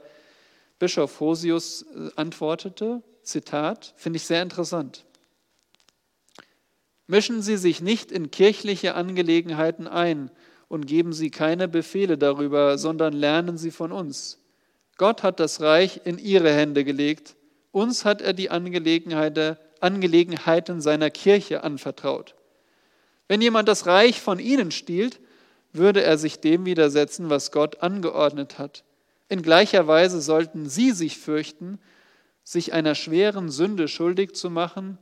Bischof 0.79 1.21
Hosius 1.21 1.83
äh, 1.83 2.11
antwortete, 2.17 3.03
Zitat, 3.23 3.95
finde 3.97 4.19
ich 4.19 4.25
sehr 4.25 4.43
interessant. 4.43 5.05
Mischen 7.07 7.43
Sie 7.43 7.57
sich 7.57 7.81
nicht 7.81 8.13
in 8.13 8.31
kirchliche 8.31 8.95
Angelegenheiten 8.95 9.89
ein 9.89 10.31
und 10.69 10.87
geben 10.87 11.13
Sie 11.13 11.31
keine 11.31 11.69
Befehle 11.69 12.19
darüber, 12.19 12.79
sondern 12.79 13.13
lernen 13.13 13.59
Sie 13.59 13.71
von 13.71 13.93
uns. 13.93 14.41
Gott 14.97 15.23
hat 15.23 15.39
das 15.41 15.61
Reich 15.61 16.01
in 16.05 16.19
Ihre 16.19 16.53
Hände 16.53 16.85
gelegt, 16.85 17.37
uns 17.73 18.05
hat 18.05 18.23
er 18.23 18.33
die 18.33 18.51
Angelegenheiten 18.51 20.81
seiner 20.81 21.11
Kirche 21.11 21.65
anvertraut. 21.65 22.37
Wenn 23.29 23.41
jemand 23.41 23.69
das 23.69 23.87
Reich 23.87 24.21
von 24.21 24.39
Ihnen 24.39 24.71
stiehlt, 24.71 25.21
würde 25.73 26.03
er 26.03 26.19
sich 26.19 26.41
dem 26.41 26.67
widersetzen, 26.67 27.31
was 27.31 27.51
Gott 27.51 27.83
angeordnet 27.83 28.59
hat. 28.59 28.85
In 29.29 29.43
gleicher 29.43 29.87
Weise 29.87 30.21
sollten 30.21 30.69
sie 30.69 30.93
sich 30.93 31.19
fürchten, 31.19 31.79
sich 32.45 32.73
einer 32.73 32.95
schweren 32.95 33.51
Sünde 33.51 33.89
schuldig 33.89 34.35
zu 34.35 34.51
machen, 34.51 34.99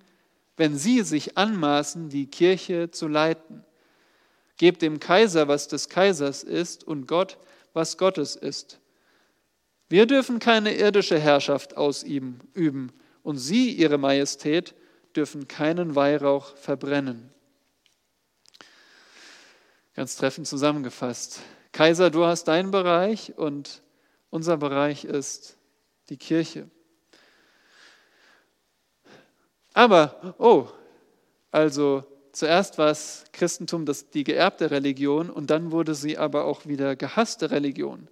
wenn 0.56 0.76
sie 0.76 1.02
sich 1.02 1.37
anmaßen, 1.37 2.08
die 2.08 2.26
Kirche 2.26 2.90
zu 2.90 3.08
leiten. 3.08 3.64
Gebt 4.56 4.80
dem 4.80 5.00
Kaiser, 5.00 5.48
was 5.48 5.66
des 5.66 5.88
Kaisers 5.88 6.44
ist, 6.44 6.85
und 6.85 7.06
Gott, 7.08 7.37
was 7.72 7.98
Gottes 7.98 8.37
ist. 8.37 8.78
Wir 9.88 10.06
dürfen 10.06 10.38
keine 10.38 10.74
irdische 10.74 11.18
Herrschaft 11.18 11.76
ausüben, 11.76 12.92
und 13.22 13.38
Sie, 13.38 13.70
Ihre 13.70 13.98
Majestät, 13.98 14.74
dürfen 15.14 15.48
keinen 15.48 15.94
Weihrauch 15.94 16.56
verbrennen. 16.56 17.32
Ganz 19.94 20.16
treffend 20.16 20.46
zusammengefasst. 20.46 21.40
Kaiser, 21.72 22.11
du 22.11 22.24
hast 22.24 22.44
deinen 22.44 22.70
Bereich 22.70 23.37
und 23.37 23.83
unser 24.31 24.57
Bereich 24.57 25.05
ist 25.05 25.59
die 26.09 26.16
Kirche. 26.16 26.68
Aber, 29.74 30.35
oh, 30.38 30.66
also 31.50 32.05
zuerst 32.33 32.78
war 32.78 32.90
es 32.90 33.24
Christentum 33.33 33.85
das, 33.85 34.09
die 34.09 34.24
geerbte 34.24 34.70
Religion 34.70 35.28
und 35.28 35.50
dann 35.50 35.72
wurde 35.72 35.94
sie 35.94 36.16
aber 36.16 36.44
auch 36.44 36.64
wieder 36.64 36.96
gehasste 36.96 37.50
Religion. 37.50 38.09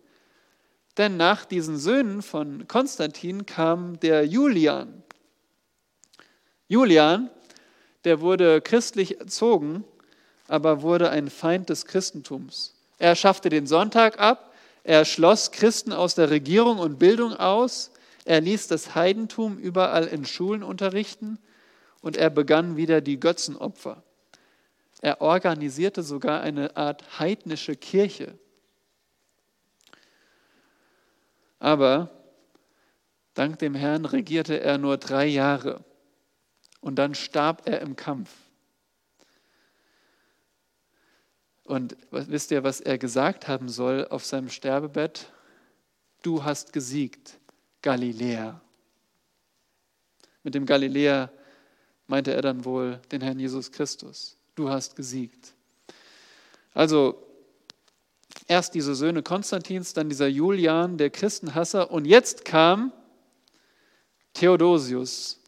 Denn 0.99 1.16
nach 1.16 1.47
diesen 1.47 1.79
Söhnen 1.79 2.21
von 2.21 2.69
Konstantin 2.69 3.47
kam 3.47 3.99
der 4.01 4.27
Julian. 4.27 5.03
Julian, 6.69 7.31
der 8.05 8.21
wurde 8.21 8.61
christlich 8.61 9.19
erzogen, 9.19 9.85
aber 10.51 10.83
wurde 10.83 11.11
ein 11.11 11.31
Feind 11.31 11.69
des 11.69 11.87
Christentums. 11.87 12.75
Er 12.99 13.15
schaffte 13.15 13.51
den 13.51 13.69
Sonntag 13.69 14.19
ab, 14.19 14.53
er 14.83 15.05
schloss 15.05 15.53
Christen 15.53 15.93
aus 15.93 16.17
der 16.17 16.31
Regierung 16.31 16.79
und 16.79 16.99
Bildung 16.99 17.35
aus. 17.35 17.93
Er 18.25 18.41
ließ 18.41 18.67
das 18.67 18.97
Heidentum 18.97 19.59
überall 19.59 20.09
in 20.09 20.25
Schulen 20.25 20.65
unterrichten 20.65 21.39
und 22.03 22.17
er 22.17 22.31
begann 22.31 22.77
wieder 22.77 23.01
die 23.01 23.21
Götzenopfer. 23.21 24.03
Er 25.01 25.21
organisierte 25.21 26.03
sogar 26.03 26.41
eine 26.41 26.77
Art 26.77 27.21
heidnische 27.21 27.77
Kirche. 27.77 28.37
Aber 31.61 32.11
Dank 33.35 33.61
dem 33.61 33.77
Herrn 33.77 34.05
regierte 34.05 34.59
er 34.59 34.79
nur 34.79 34.97
drei 34.97 35.27
Jahre 35.27 35.85
und 36.81 36.97
dann 36.97 37.15
starb 37.15 37.69
er 37.69 37.81
im 37.83 37.95
Kampf. 37.95 38.31
Und 41.71 41.97
wisst 42.11 42.51
ihr, 42.51 42.65
was 42.65 42.81
er 42.81 42.99
gesagt 42.99 43.47
haben 43.47 43.69
soll 43.69 44.05
auf 44.09 44.25
seinem 44.25 44.49
Sterbebett? 44.49 45.31
Du 46.21 46.43
hast 46.43 46.73
gesiegt, 46.73 47.39
Galiläa. 47.81 48.61
Mit 50.43 50.57
dem 50.57 50.67
Galiläa 50.67 51.31
meinte 52.09 52.35
er 52.35 52.43
dann 52.43 52.65
wohl 52.65 53.01
den 53.13 53.21
Herrn 53.21 53.39
Jesus 53.39 53.71
Christus. 53.71 54.37
Du 54.57 54.69
hast 54.69 54.97
gesiegt. 54.97 55.55
Also 56.75 57.25
erst 58.49 58.75
diese 58.75 58.97
Söhne 58.97 59.23
Konstantins, 59.23 59.93
dann 59.93 60.09
dieser 60.09 60.27
Julian, 60.27 60.99
der 60.99 61.11
Christenhasser, 61.11 61.93
und 61.93 62.05
jetzt 62.05 62.45
kam 62.45 62.93
Theodosius, 64.35 65.39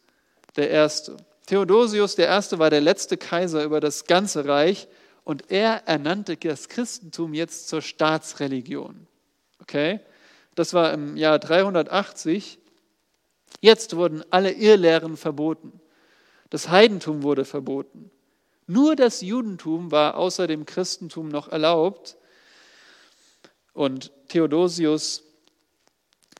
der 0.55 0.69
Erste. 0.69 1.17
Theodosius 1.47 2.15
der 2.15 2.27
Erste 2.27 2.59
war 2.59 2.69
der 2.69 2.79
letzte 2.79 3.17
Kaiser 3.17 3.65
über 3.65 3.81
das 3.81 4.05
ganze 4.05 4.45
Reich 4.45 4.87
und 5.23 5.51
er 5.51 5.87
ernannte 5.87 6.37
das 6.37 6.69
Christentum 6.69 7.33
jetzt 7.33 7.69
zur 7.69 7.81
Staatsreligion. 7.81 9.07
Okay? 9.59 9.99
Das 10.55 10.73
war 10.73 10.93
im 10.93 11.17
Jahr 11.17 11.39
380. 11.39 12.59
Jetzt 13.61 13.95
wurden 13.95 14.23
alle 14.29 14.51
Irrlehren 14.51 15.17
verboten. 15.17 15.79
Das 16.49 16.69
Heidentum 16.69 17.23
wurde 17.23 17.45
verboten. 17.45 18.11
Nur 18.67 18.95
das 18.95 19.21
Judentum 19.21 19.91
war 19.91 20.15
außer 20.15 20.47
dem 20.47 20.65
Christentum 20.65 21.29
noch 21.29 21.49
erlaubt. 21.49 22.17
Und 23.73 24.11
Theodosius 24.27 25.23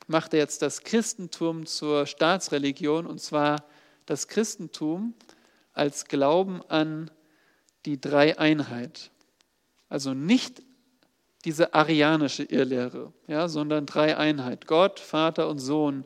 machte 0.08 0.38
jetzt 0.38 0.62
das 0.62 0.84
Christentum 0.84 1.66
zur 1.66 2.06
Staatsreligion, 2.06 3.08
und 3.08 3.20
zwar 3.20 3.64
das 4.06 4.28
Christentum 4.28 5.14
als 5.74 6.06
Glauben 6.06 6.62
an 6.68 7.10
die 7.86 8.00
Dreieinheit. 8.00 9.12
Also 9.90 10.14
nicht 10.14 10.62
diese 11.46 11.74
arianische 11.74 12.44
Irrlehre, 12.44 13.12
ja, 13.28 13.48
sondern 13.50 13.86
Dreieinheit. 13.86 14.68
Gott, 14.68 15.00
Vater 15.00 15.50
und 15.50 15.60
Sohn, 15.60 16.06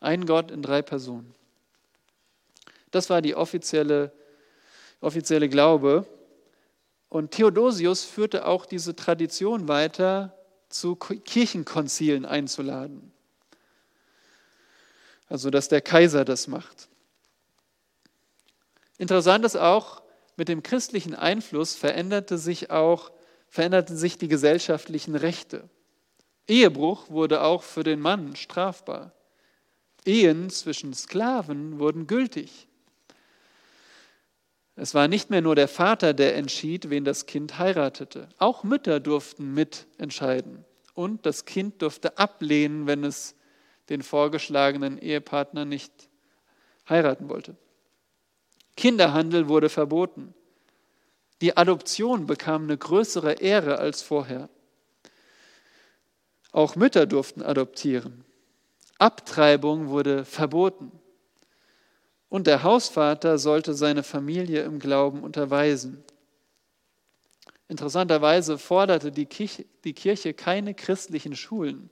ein 0.00 0.26
Gott 0.26 0.50
in 0.50 0.62
drei 0.62 0.82
Personen. 0.82 1.34
Das 2.90 3.10
war 3.10 3.22
die 3.22 3.34
offizielle, 3.34 4.12
offizielle 5.00 5.48
Glaube. 5.48 6.06
Und 7.08 7.30
Theodosius 7.30 8.04
führte 8.04 8.46
auch 8.46 8.66
diese 8.66 8.96
Tradition 8.96 9.68
weiter, 9.68 10.36
zu 10.68 10.96
Kirchenkonzilen 10.96 12.24
einzuladen. 12.24 13.12
Also, 15.28 15.50
dass 15.50 15.68
der 15.68 15.80
Kaiser 15.80 16.24
das 16.24 16.48
macht. 16.48 16.88
Interessant 18.98 19.44
ist 19.44 19.56
auch, 19.56 20.02
mit 20.36 20.48
dem 20.48 20.62
christlichen 20.62 21.14
Einfluss 21.14 21.74
veränderte 21.74 22.38
sich 22.38 22.70
auch, 22.70 23.12
veränderten 23.48 23.96
sich 23.96 24.18
die 24.18 24.28
gesellschaftlichen 24.28 25.14
Rechte. 25.14 25.68
Ehebruch 26.48 27.08
wurde 27.10 27.42
auch 27.42 27.62
für 27.62 27.84
den 27.84 28.00
Mann 28.00 28.36
strafbar. 28.36 29.12
Ehen 30.04 30.50
zwischen 30.50 30.92
Sklaven 30.92 31.78
wurden 31.78 32.06
gültig. 32.06 32.68
Es 34.76 34.92
war 34.94 35.08
nicht 35.08 35.30
mehr 35.30 35.40
nur 35.40 35.54
der 35.54 35.68
Vater, 35.68 36.14
der 36.14 36.36
entschied, 36.36 36.90
wen 36.90 37.04
das 37.04 37.26
Kind 37.26 37.58
heiratete. 37.58 38.28
Auch 38.38 38.64
Mütter 38.64 38.98
durften 39.00 39.54
mitentscheiden. 39.54 40.64
Und 40.94 41.26
das 41.26 41.44
Kind 41.44 41.80
durfte 41.80 42.18
ablehnen, 42.18 42.86
wenn 42.86 43.04
es 43.04 43.36
den 43.88 44.02
vorgeschlagenen 44.02 44.98
Ehepartner 44.98 45.64
nicht 45.64 46.08
heiraten 46.88 47.28
wollte. 47.28 47.56
Kinderhandel 48.76 49.48
wurde 49.48 49.68
verboten. 49.68 50.34
Die 51.40 51.56
Adoption 51.56 52.26
bekam 52.26 52.64
eine 52.64 52.76
größere 52.76 53.34
Ehre 53.34 53.78
als 53.78 54.02
vorher. 54.02 54.48
Auch 56.52 56.76
Mütter 56.76 57.06
durften 57.06 57.42
adoptieren. 57.42 58.24
Abtreibung 58.98 59.88
wurde 59.88 60.24
verboten. 60.24 60.92
Und 62.28 62.46
der 62.46 62.62
Hausvater 62.62 63.38
sollte 63.38 63.74
seine 63.74 64.02
Familie 64.02 64.62
im 64.62 64.78
Glauben 64.78 65.22
unterweisen. 65.22 66.04
Interessanterweise 67.68 68.58
forderte 68.58 69.10
die 69.10 69.26
Kirche, 69.26 70.34
keine 70.34 70.74
christlichen 70.74 71.34
Schulen. 71.34 71.90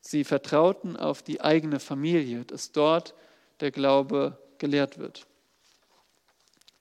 Sie 0.00 0.24
vertrauten 0.24 0.96
auf 0.96 1.22
die 1.22 1.40
eigene 1.40 1.78
Familie, 1.78 2.44
dass 2.44 2.72
dort 2.72 3.14
der 3.60 3.70
Glaube 3.70 4.38
gelehrt 4.60 4.98
wird. 4.98 5.26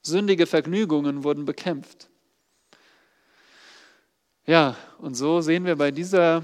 Sündige 0.03 0.45
Vergnügungen 0.45 1.23
wurden 1.23 1.45
bekämpft. 1.45 2.09
Ja, 4.45 4.75
und 4.99 5.15
so 5.15 5.41
sehen 5.41 5.65
wir 5.65 5.75
bei 5.75 5.89
dieser 5.91 6.43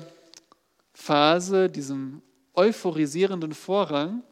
Phase, 0.94 1.70
diesem 1.70 2.22
euphorisierenden 2.54 3.54
Vorrang, 3.54 4.24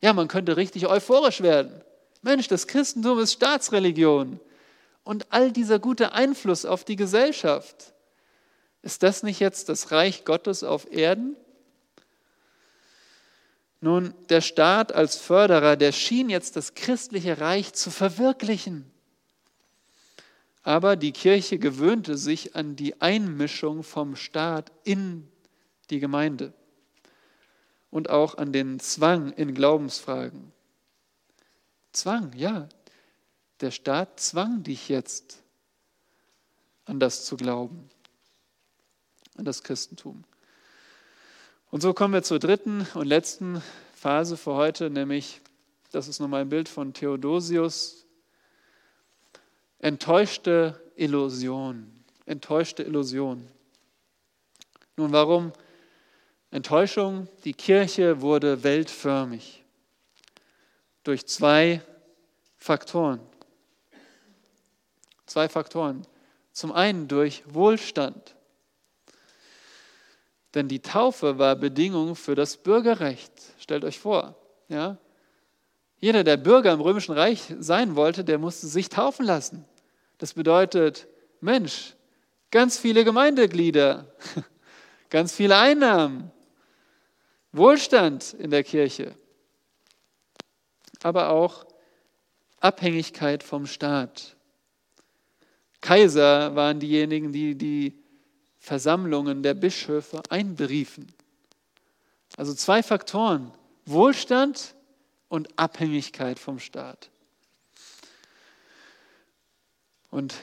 ja, 0.00 0.12
man 0.12 0.28
könnte 0.28 0.56
richtig 0.56 0.86
euphorisch 0.86 1.40
werden. 1.40 1.82
Mensch, 2.22 2.46
das 2.46 2.66
Christentum 2.66 3.18
ist 3.18 3.32
Staatsreligion 3.32 4.38
und 5.02 5.26
all 5.30 5.50
dieser 5.50 5.78
gute 5.78 6.12
Einfluss 6.12 6.64
auf 6.64 6.84
die 6.84 6.96
Gesellschaft. 6.96 7.92
Ist 8.82 9.02
das 9.02 9.22
nicht 9.22 9.40
jetzt 9.40 9.68
das 9.68 9.90
Reich 9.90 10.24
Gottes 10.24 10.62
auf 10.62 10.90
Erden? 10.92 11.36
Nun, 13.80 14.14
der 14.28 14.40
Staat 14.40 14.92
als 14.92 15.16
Förderer, 15.16 15.76
der 15.76 15.92
schien 15.92 16.30
jetzt 16.30 16.56
das 16.56 16.74
christliche 16.74 17.40
Reich 17.40 17.72
zu 17.72 17.90
verwirklichen. 17.90 18.90
Aber 20.62 20.96
die 20.96 21.12
Kirche 21.12 21.58
gewöhnte 21.58 22.16
sich 22.18 22.56
an 22.56 22.76
die 22.76 23.00
Einmischung 23.00 23.82
vom 23.84 24.16
Staat 24.16 24.72
in 24.84 25.28
die 25.90 26.00
Gemeinde 26.00 26.52
und 27.90 28.10
auch 28.10 28.36
an 28.36 28.52
den 28.52 28.80
Zwang 28.80 29.32
in 29.32 29.54
Glaubensfragen. 29.54 30.52
Zwang, 31.92 32.32
ja. 32.34 32.68
Der 33.60 33.70
Staat 33.70 34.20
zwang 34.20 34.62
dich 34.62 34.88
jetzt 34.88 35.42
an 36.84 37.00
das 37.00 37.24
zu 37.24 37.36
glauben, 37.36 37.88
an 39.36 39.44
das 39.44 39.62
Christentum. 39.62 40.24
Und 41.70 41.82
so 41.82 41.92
kommen 41.92 42.14
wir 42.14 42.22
zur 42.22 42.38
dritten 42.38 42.86
und 42.94 43.06
letzten 43.06 43.62
Phase 43.94 44.38
für 44.38 44.54
heute, 44.54 44.88
nämlich, 44.88 45.42
das 45.90 46.08
ist 46.08 46.18
nochmal 46.18 46.40
ein 46.40 46.48
Bild 46.48 46.66
von 46.66 46.94
Theodosius, 46.94 48.06
enttäuschte 49.78 50.80
Illusion. 50.96 51.92
Enttäuschte 52.24 52.82
Illusion. 52.82 53.46
Nun, 54.96 55.12
warum 55.12 55.52
Enttäuschung? 56.50 57.28
Die 57.44 57.52
Kirche 57.52 58.22
wurde 58.22 58.62
weltförmig 58.62 59.62
durch 61.04 61.26
zwei 61.26 61.82
Faktoren. 62.56 63.20
Zwei 65.26 65.48
Faktoren. 65.50 66.06
Zum 66.52 66.72
einen 66.72 67.08
durch 67.08 67.42
Wohlstand. 67.46 68.34
Denn 70.58 70.66
die 70.66 70.82
Taufe 70.82 71.38
war 71.38 71.54
Bedingung 71.54 72.16
für 72.16 72.34
das 72.34 72.56
Bürgerrecht. 72.56 73.30
Stellt 73.60 73.84
euch 73.84 74.00
vor, 74.00 74.34
ja? 74.66 74.98
Jeder, 76.00 76.24
der 76.24 76.36
Bürger 76.36 76.72
im 76.72 76.80
Römischen 76.80 77.12
Reich 77.12 77.54
sein 77.60 77.94
wollte, 77.94 78.24
der 78.24 78.38
musste 78.38 78.66
sich 78.66 78.88
taufen 78.88 79.24
lassen. 79.24 79.64
Das 80.18 80.34
bedeutet, 80.34 81.06
Mensch, 81.40 81.94
ganz 82.50 82.76
viele 82.76 83.04
Gemeindeglieder, 83.04 84.12
ganz 85.10 85.32
viele 85.32 85.56
Einnahmen, 85.56 86.32
Wohlstand 87.52 88.32
in 88.32 88.50
der 88.50 88.64
Kirche, 88.64 89.14
aber 91.04 91.28
auch 91.30 91.66
Abhängigkeit 92.58 93.44
vom 93.44 93.64
Staat. 93.66 94.34
Kaiser 95.80 96.56
waren 96.56 96.80
diejenigen, 96.80 97.30
die 97.30 97.54
die 97.54 98.07
Versammlungen 98.68 99.42
der 99.42 99.54
Bischöfe 99.54 100.22
einberiefen. 100.28 101.10
Also 102.36 102.52
zwei 102.52 102.82
Faktoren, 102.82 103.50
Wohlstand 103.86 104.74
und 105.28 105.58
Abhängigkeit 105.58 106.38
vom 106.38 106.58
Staat. 106.58 107.08
Und 110.10 110.34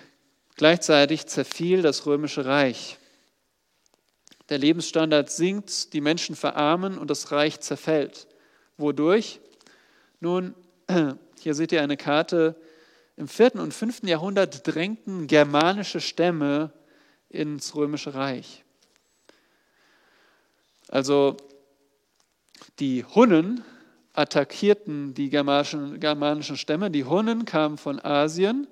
gleichzeitig 0.55 1.27
zerfiel 1.27 1.83
das 1.83 2.07
römische 2.07 2.45
Reich. 2.45 2.97
Der 4.49 4.57
Lebensstandard 4.57 5.29
sinkt, 5.29 5.93
die 5.93 6.01
Menschen 6.01 6.35
verarmen 6.35 6.97
und 6.97 7.11
das 7.11 7.31
Reich 7.31 7.59
zerfällt. 7.59 8.27
Wodurch? 8.77 9.39
Nun, 10.19 10.55
hier 11.39 11.53
seht 11.53 11.71
ihr 11.71 11.83
eine 11.83 11.95
Karte. 11.95 12.59
Im 13.17 13.27
vierten 13.27 13.59
und 13.59 13.71
fünften 13.71 14.07
Jahrhundert 14.07 14.65
drängten 14.65 15.27
germanische 15.27 16.01
Stämme 16.01 16.73
ins 17.35 17.75
römische 17.75 18.13
Reich. 18.15 18.63
Also 20.87 21.37
Die 22.79 23.03
Hunnen 23.03 23.63
attackierten 24.13 25.13
die 25.13 25.29
germanischen, 25.29 25.99
germanischen 25.99 26.57
Stämme. 26.57 26.89
Die 26.91 27.05
Hunnen 27.05 27.45
kamen 27.45 27.77
von 27.77 27.99
Asien 28.03 28.67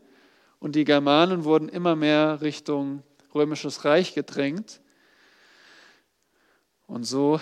und 0.59 0.75
die 0.75 0.85
Germanen 0.85 1.43
wurden 1.43 1.69
immer 1.69 1.95
mehr 1.95 2.41
Richtung 2.41 3.03
römisches 3.33 3.85
Reich 3.85 4.13
gedrängt. 4.13 4.79
Und 6.87 7.03
so 7.05 7.39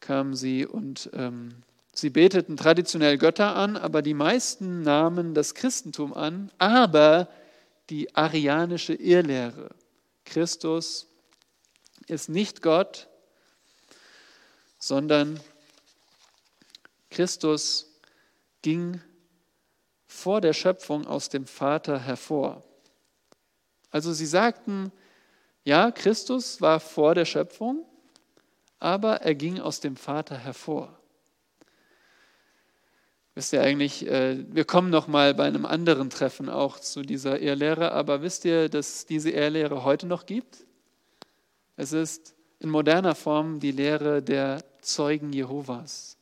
kamen 0.00 0.34
sie 0.34 0.66
und 0.66 1.10
ähm, 1.12 1.62
sie 1.92 2.10
beteten 2.10 2.56
traditionell 2.56 3.18
Götter 3.18 3.56
an, 3.56 3.76
aber 3.76 4.02
die 4.02 4.14
meisten 4.14 4.82
nahmen 4.82 5.34
das 5.34 5.54
Christentum 5.54 6.14
an, 6.14 6.50
aber 6.58 7.28
die 7.90 8.14
arianische 8.14 8.94
Irrlehre. 8.94 9.70
Christus 10.28 11.06
ist 12.06 12.28
nicht 12.28 12.62
Gott, 12.62 13.08
sondern 14.78 15.40
Christus 17.10 17.98
ging 18.62 19.00
vor 20.06 20.40
der 20.40 20.52
Schöpfung 20.52 21.06
aus 21.06 21.28
dem 21.28 21.46
Vater 21.46 21.98
hervor. 21.98 22.62
Also 23.90 24.12
sie 24.12 24.26
sagten, 24.26 24.92
ja, 25.64 25.90
Christus 25.90 26.60
war 26.60 26.80
vor 26.80 27.14
der 27.14 27.24
Schöpfung, 27.24 27.86
aber 28.78 29.22
er 29.22 29.34
ging 29.34 29.60
aus 29.60 29.80
dem 29.80 29.96
Vater 29.96 30.36
hervor. 30.36 30.97
Wisst 33.38 33.52
ihr 33.52 33.62
eigentlich, 33.62 34.04
äh, 34.04 34.36
wir 34.52 34.64
kommen 34.64 34.90
noch 34.90 35.06
mal 35.06 35.32
bei 35.32 35.44
einem 35.44 35.64
anderen 35.64 36.10
Treffen 36.10 36.48
auch 36.48 36.80
zu 36.80 37.02
dieser 37.02 37.38
Ehrlehre, 37.38 37.92
aber 37.92 38.20
wisst 38.20 38.44
ihr, 38.44 38.68
dass 38.68 39.06
diese 39.06 39.30
Ehrlehre 39.30 39.84
heute 39.84 40.08
noch 40.08 40.26
gibt? 40.26 40.66
Es 41.76 41.92
ist 41.92 42.34
in 42.58 42.68
moderner 42.68 43.14
Form 43.14 43.60
die 43.60 43.70
Lehre 43.70 44.24
der 44.24 44.64
Zeugen 44.80 45.32
Jehovas, 45.32 46.16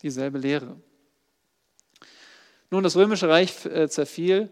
dieselbe 0.00 0.38
Lehre. 0.38 0.76
Nun, 2.70 2.82
das 2.82 2.96
römische 2.96 3.28
Reich 3.28 3.66
äh, 3.66 3.90
zerfiel, 3.90 4.48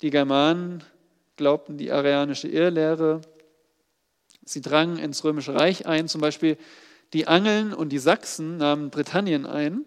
die 0.00 0.10
Germanen 0.10 0.84
glaubten 1.34 1.76
die 1.76 1.90
arianische 1.90 2.46
Irrlehre, 2.46 3.20
Sie 4.44 4.60
drangen 4.60 4.96
ins 4.96 5.24
Römische 5.24 5.56
Reich 5.56 5.86
ein, 5.86 6.06
zum 6.06 6.20
Beispiel 6.20 6.56
die 7.12 7.26
Angeln 7.26 7.74
und 7.74 7.88
die 7.88 7.98
Sachsen 7.98 8.58
nahmen 8.58 8.90
Britannien 8.90 9.44
ein, 9.44 9.84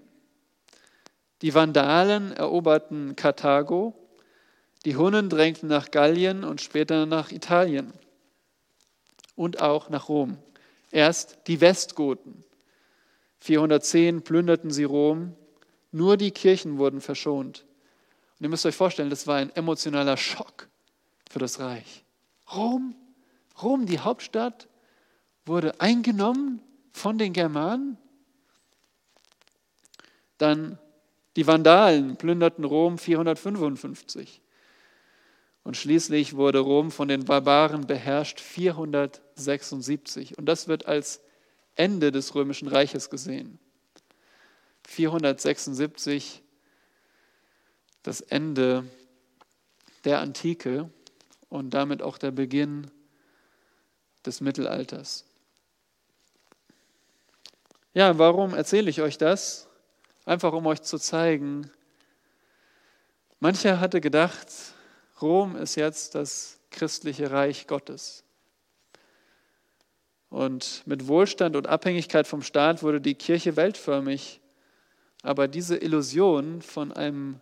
die 1.45 1.53
Vandalen 1.53 2.31
eroberten 2.31 3.15
Karthago, 3.15 3.93
die 4.83 4.95
Hunnen 4.95 5.29
drängten 5.29 5.69
nach 5.69 5.91
Gallien 5.91 6.43
und 6.43 6.59
später 6.59 7.05
nach 7.05 7.31
Italien 7.31 7.93
und 9.35 9.61
auch 9.61 9.89
nach 9.89 10.09
Rom. 10.09 10.39
Erst 10.89 11.37
die 11.45 11.61
Westgoten. 11.61 12.43
410 13.41 14.23
plünderten 14.23 14.71
sie 14.71 14.85
Rom, 14.85 15.35
nur 15.91 16.17
die 16.17 16.31
Kirchen 16.31 16.79
wurden 16.79 16.99
verschont. 16.99 17.63
Und 18.39 18.45
ihr 18.45 18.49
müsst 18.49 18.65
euch 18.65 18.75
vorstellen, 18.75 19.11
das 19.11 19.27
war 19.27 19.35
ein 19.35 19.55
emotionaler 19.55 20.17
Schock 20.17 20.67
für 21.29 21.37
das 21.37 21.59
Reich. 21.59 22.03
Rom 22.51 22.95
Rom, 23.61 23.85
die 23.85 23.99
Hauptstadt, 23.99 24.67
wurde 25.45 25.79
eingenommen 25.79 26.59
von 26.91 27.19
den 27.19 27.33
Germanen. 27.33 27.99
Dann 30.39 30.79
die 31.35 31.47
Vandalen 31.47 32.15
plünderten 32.17 32.63
Rom 32.63 32.97
455. 32.97 34.41
Und 35.63 35.75
schließlich 35.75 36.35
wurde 36.35 36.59
Rom 36.59 36.91
von 36.91 37.07
den 37.07 37.25
Barbaren 37.25 37.87
beherrscht 37.87 38.39
476. 38.39 40.37
Und 40.37 40.45
das 40.45 40.67
wird 40.67 40.85
als 40.85 41.21
Ende 41.75 42.11
des 42.11 42.35
römischen 42.35 42.67
Reiches 42.67 43.09
gesehen. 43.09 43.59
476, 44.87 46.43
das 48.03 48.21
Ende 48.21 48.85
der 50.03 50.19
Antike 50.19 50.89
und 51.49 51.71
damit 51.73 52.01
auch 52.01 52.17
der 52.17 52.31
Beginn 52.31 52.91
des 54.25 54.41
Mittelalters. 54.41 55.25
Ja, 57.93 58.17
warum 58.17 58.53
erzähle 58.53 58.89
ich 58.89 59.01
euch 59.01 59.17
das? 59.17 59.64
Einfach 60.25 60.53
um 60.53 60.65
euch 60.65 60.81
zu 60.81 60.97
zeigen, 60.97 61.69
mancher 63.39 63.79
hatte 63.79 64.01
gedacht, 64.01 64.47
Rom 65.21 65.55
ist 65.55 65.75
jetzt 65.75 66.15
das 66.15 66.59
christliche 66.71 67.31
Reich 67.31 67.67
Gottes. 67.67 68.23
Und 70.29 70.81
mit 70.85 71.07
Wohlstand 71.07 71.55
und 71.55 71.67
Abhängigkeit 71.67 72.27
vom 72.27 72.41
Staat 72.41 72.83
wurde 72.83 72.99
die 72.99 73.15
Kirche 73.15 73.55
weltförmig. 73.55 74.41
Aber 75.21 75.47
diese 75.47 75.77
Illusion 75.77 76.61
von 76.61 76.91
einem 76.91 77.39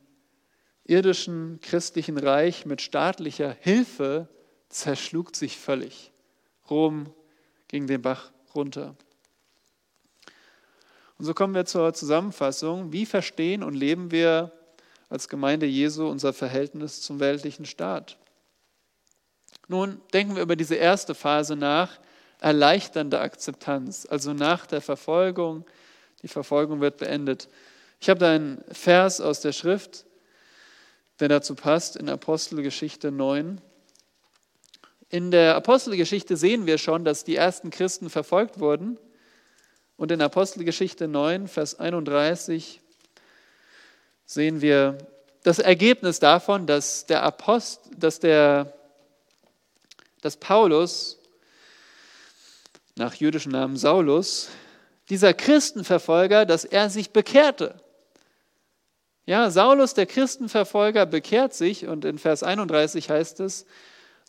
irdischen 0.83 1.59
christlichen 1.61 2.17
Reich 2.17 2.65
mit 2.65 2.81
staatlicher 2.81 3.55
Hilfe 3.61 4.27
zerschlug 4.69 5.35
sich 5.35 5.57
völlig. 5.57 6.11
Rom 6.69 7.13
ging 7.67 7.87
den 7.87 8.01
Bach 8.01 8.31
runter. 8.53 8.95
Und 11.17 11.25
so 11.25 11.33
kommen 11.33 11.53
wir 11.53 11.65
zur 11.65 11.93
Zusammenfassung. 11.93 12.91
Wie 12.91 13.05
verstehen 13.05 13.63
und 13.63 13.73
leben 13.73 14.11
wir 14.11 14.51
als 15.09 15.29
Gemeinde 15.29 15.65
Jesu 15.65 16.07
unser 16.07 16.33
Verhältnis 16.33 17.01
zum 17.01 17.19
weltlichen 17.19 17.65
Staat? 17.65 18.17
Nun 19.67 20.01
denken 20.13 20.35
wir 20.35 20.43
über 20.43 20.55
diese 20.55 20.75
erste 20.75 21.15
Phase 21.15 21.55
nach, 21.55 21.99
erleichternde 22.39 23.19
Akzeptanz, 23.19 24.05
also 24.09 24.33
nach 24.33 24.65
der 24.65 24.81
Verfolgung. 24.81 25.65
Die 26.21 26.27
Verfolgung 26.27 26.81
wird 26.81 26.97
beendet. 26.97 27.47
Ich 28.01 28.09
habe 28.09 28.19
da 28.19 28.31
einen 28.31 28.63
Vers 28.69 29.21
aus 29.21 29.39
der 29.39 29.53
Schrift, 29.53 30.05
der 31.19 31.29
dazu 31.29 31.55
passt, 31.55 31.95
in 31.95 32.09
Apostelgeschichte 32.09 33.11
9. 33.11 33.61
In 35.09 35.31
der 35.31 35.55
Apostelgeschichte 35.55 36.35
sehen 36.35 36.65
wir 36.65 36.77
schon, 36.77 37.05
dass 37.05 37.23
die 37.23 37.35
ersten 37.35 37.69
Christen 37.69 38.09
verfolgt 38.09 38.59
wurden. 38.59 38.99
Und 40.03 40.11
in 40.11 40.21
Apostelgeschichte 40.21 41.07
9, 41.07 41.47
Vers 41.47 41.79
31 41.79 42.81
sehen 44.25 44.59
wir 44.59 44.97
das 45.43 45.59
Ergebnis 45.59 46.19
davon, 46.19 46.67
dass 46.67 47.05
der 47.05 47.23
Apost, 47.23 47.79
dass 47.95 48.19
der, 48.19 48.73
dass 50.19 50.35
Paulus 50.35 51.19
nach 52.95 53.13
jüdischen 53.13 53.53
Namen 53.53 53.77
Saulus, 53.77 54.49
dieser 55.07 55.33
Christenverfolger, 55.33 56.45
dass 56.45 56.65
er 56.65 56.89
sich 56.89 57.11
bekehrte. 57.11 57.79
Ja, 59.25 59.49
Saulus, 59.51 59.93
der 59.93 60.05
Christenverfolger, 60.05 61.05
bekehrt 61.05 61.53
sich 61.53 61.87
und 61.87 62.03
in 62.03 62.17
Vers 62.17 62.43
31 62.43 63.09
heißt 63.09 63.39
es, 63.39 63.65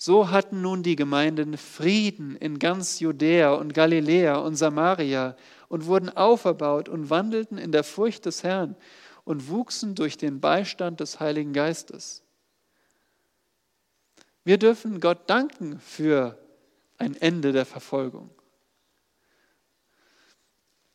so 0.05 0.29
hatten 0.29 0.61
nun 0.61 0.83
die 0.83 0.97
Gemeinden 0.97 1.57
Frieden 1.57 2.37
in 2.37 2.59
ganz 2.59 3.01
Judäa 3.01 3.55
und 3.55 3.73
Galiläa 3.73 4.37
und 4.37 4.55
Samaria 4.55 5.35
und 5.69 5.87
wurden 5.87 6.11
auferbaut 6.11 6.91
und 6.91 7.09
wandelten 7.09 7.57
in 7.57 7.73
der 7.73 7.85
Furcht 7.85 8.27
des 8.27 8.43
Herrn 8.43 8.77
und 9.25 9.49
wuchsen 9.49 9.95
durch 9.95 10.19
den 10.19 10.43
Beistand 10.43 11.01
des 11.01 11.21
Heiligen 11.21 11.55
Geistes. 11.55 12.23
Wir 14.45 14.59
dürfen 14.59 15.01
Gott 15.01 15.31
danken 15.31 15.81
für 15.81 16.39
ein 16.99 17.17
Ende 17.17 17.53
der 17.53 17.65
Verfolgung. 17.65 18.29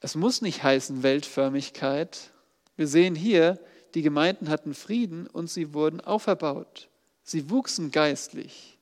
Es 0.01 0.13
muss 0.13 0.43
nicht 0.43 0.61
heißen 0.61 1.01
Weltförmigkeit. 1.01 2.29
Wir 2.75 2.87
sehen 2.87 3.15
hier, 3.15 3.59
die 3.95 4.03
Gemeinden 4.03 4.49
hatten 4.49 4.75
Frieden 4.75 5.25
und 5.25 5.49
sie 5.49 5.73
wurden 5.73 5.99
auferbaut. 5.99 6.89
Sie 7.23 7.49
wuchsen 7.49 7.89
geistlich. 7.89 8.78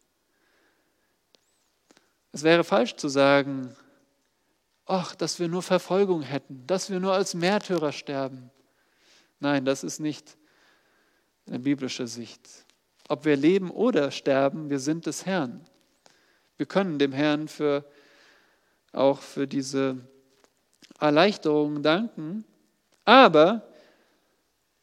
Es 2.37 2.43
wäre 2.43 2.63
falsch 2.63 2.95
zu 2.97 3.07
sagen, 3.07 3.75
ach, 4.85 5.15
dass 5.15 5.39
wir 5.39 5.47
nur 5.47 5.63
Verfolgung 5.63 6.21
hätten, 6.21 6.67
dass 6.67 6.91
wir 6.91 6.99
nur 6.99 7.13
als 7.13 7.33
Märtyrer 7.33 7.91
sterben. 7.91 8.51
Nein, 9.39 9.65
das 9.65 9.83
ist 9.83 9.99
nicht 9.99 10.37
eine 11.47 11.57
biblische 11.57 12.05
Sicht. 12.05 12.47
Ob 13.09 13.25
wir 13.25 13.35
leben 13.35 13.71
oder 13.71 14.11
sterben, 14.11 14.69
wir 14.69 14.77
sind 14.77 15.07
des 15.07 15.25
Herrn. 15.25 15.67
Wir 16.57 16.67
können 16.67 16.99
dem 16.99 17.11
Herrn 17.11 17.47
für, 17.47 17.83
auch 18.91 19.21
für 19.21 19.47
diese 19.47 19.97
Erleichterungen 20.99 21.81
danken, 21.81 22.45
aber 23.03 23.67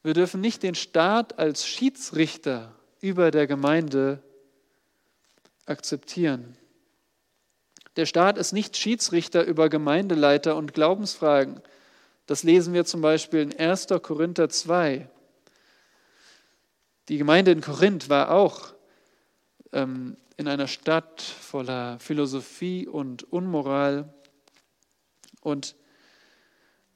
wir 0.03 0.15
dürfen 0.15 0.41
nicht 0.41 0.65
den 0.65 0.75
Staat 0.75 1.39
als 1.39 1.65
Schiedsrichter 1.65 2.75
über 3.01 3.31
der 3.31 3.47
Gemeinde 3.47 4.25
akzeptieren. 5.67 6.57
Der 7.97 8.07
Staat 8.07 8.39
ist 8.39 8.53
nicht 8.53 8.77
Schiedsrichter 8.77 9.45
über 9.45 9.69
Gemeindeleiter 9.69 10.57
und 10.57 10.75
Glaubensfragen. 10.75 11.61
Das 12.27 12.43
lesen 12.43 12.75
wir 12.75 12.85
zum 12.85 13.01
Beispiel 13.01 13.41
in 13.41 13.59
1. 13.59 13.89
Korinther 14.03 14.49
2. 14.49 15.09
Die 17.09 17.19
Gemeinde 17.19 17.53
in 17.53 17.61
Korinth 17.61 18.09
war 18.09 18.31
auch 18.31 18.73
ähm, 19.73 20.17
in 20.37 20.49
einer 20.49 20.67
Stadt 20.69 21.21
voller 21.21 21.99
Philosophie 22.01 22.89
und 22.89 23.31
Unmoral. 23.33 24.13
Und 25.43 25.77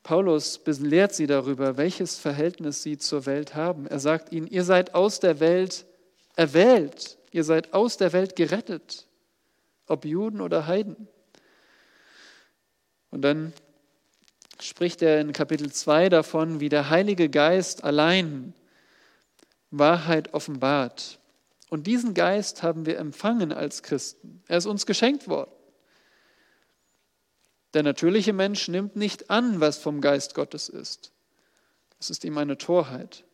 Paulus 0.03 0.61
lehrt 0.67 1.15
sie 1.15 1.27
darüber, 1.27 1.77
welches 1.77 2.19
Verhältnis 2.19 2.83
sie 2.83 2.97
zur 2.97 3.27
Welt 3.27 3.55
haben. 3.55 3.87
Er 3.87 4.01
sagt 4.01 4.33
ihnen, 4.33 4.47
ihr 4.47 4.65
seid 4.65 4.95
aus 4.95 5.21
der 5.21 5.39
Welt 5.41 5.85
erwählt, 6.35 7.19
ihr 7.31 7.45
seid 7.45 7.75
aus 7.75 7.99
der 7.99 8.15
Welt 8.15 8.35
gerettet, 8.35 9.08
ob 9.89 10.05
Juden 10.05 10.41
oder 10.41 10.67
Heiden. 10.67 11.09
Und 13.11 13.23
dann 13.23 13.53
spricht 14.61 15.03
er 15.03 15.21
in 15.21 15.33
Kapitel 15.33 15.73
2 15.73 16.09
davon, 16.09 16.61
wie 16.61 16.69
der 16.69 16.91
Heilige 16.91 17.29
Geist 17.29 17.85
allein 17.85 18.55
Wahrheit 19.71 20.35
offenbart. 20.35 21.19
Und 21.71 21.87
diesen 21.87 22.15
Geist 22.15 22.63
haben 22.63 22.87
wir 22.87 22.99
empfangen 22.99 23.53
als 23.53 23.83
Christen. 23.83 24.43
Er 24.49 24.59
ist 24.59 24.67
uns 24.67 24.87
geschenkt 24.87 25.29
worden. 25.29 25.51
Der 27.75 27.83
natürliche 27.83 28.33
Mensch 28.33 28.69
nimmt 28.69 28.97
nicht 28.97 29.31
an, 29.31 29.61
was 29.61 29.79
vom 29.79 30.01
Geist 30.01 30.35
Gottes 30.35 30.69
ist. 30.69 31.13
Es 32.01 32.11
ist 32.11 32.25
ihm 32.25 32.39
eine 32.39 32.57
Torheit. 32.57 33.25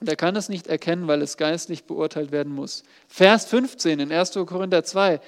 Und 0.00 0.08
er 0.08 0.16
kann 0.16 0.36
es 0.36 0.48
nicht 0.48 0.68
erkennen, 0.68 1.08
weil 1.08 1.22
es 1.22 1.36
geistlich 1.36 1.84
beurteilt 1.84 2.30
werden 2.30 2.52
muss. 2.52 2.84
Vers 3.08 3.46
15 3.46 3.98
in 3.98 4.12
1. 4.12 4.32
Korinther 4.46 4.84
2. 4.84 5.20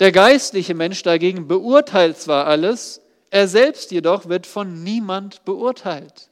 Der 0.00 0.12
geistliche 0.12 0.74
Mensch 0.74 1.02
dagegen 1.02 1.46
beurteilt 1.46 2.18
zwar 2.18 2.46
alles, 2.46 3.00
er 3.30 3.46
selbst 3.46 3.92
jedoch 3.92 4.28
wird 4.28 4.46
von 4.46 4.82
niemand 4.82 5.44
beurteilt. 5.44 6.30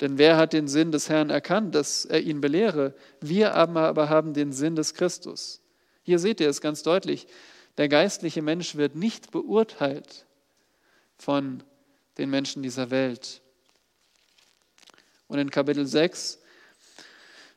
Denn 0.00 0.16
wer 0.16 0.36
hat 0.36 0.52
den 0.52 0.68
Sinn 0.68 0.92
des 0.92 1.08
Herrn 1.08 1.28
erkannt, 1.28 1.74
dass 1.74 2.04
er 2.04 2.20
ihn 2.20 2.40
belehre? 2.40 2.94
Wir 3.20 3.54
aber 3.54 4.08
haben 4.08 4.32
den 4.32 4.52
Sinn 4.52 4.76
des 4.76 4.94
Christus. 4.94 5.60
Hier 6.02 6.18
seht 6.18 6.40
ihr 6.40 6.48
es 6.48 6.60
ganz 6.60 6.82
deutlich. 6.82 7.26
Der 7.76 7.88
geistliche 7.88 8.40
Mensch 8.40 8.76
wird 8.76 8.94
nicht 8.94 9.30
beurteilt 9.32 10.24
von 11.18 11.62
den 12.16 12.30
Menschen 12.30 12.62
dieser 12.62 12.90
Welt. 12.90 13.42
Und 15.28 15.38
in 15.38 15.50
Kapitel 15.50 15.86
6, 15.86 16.38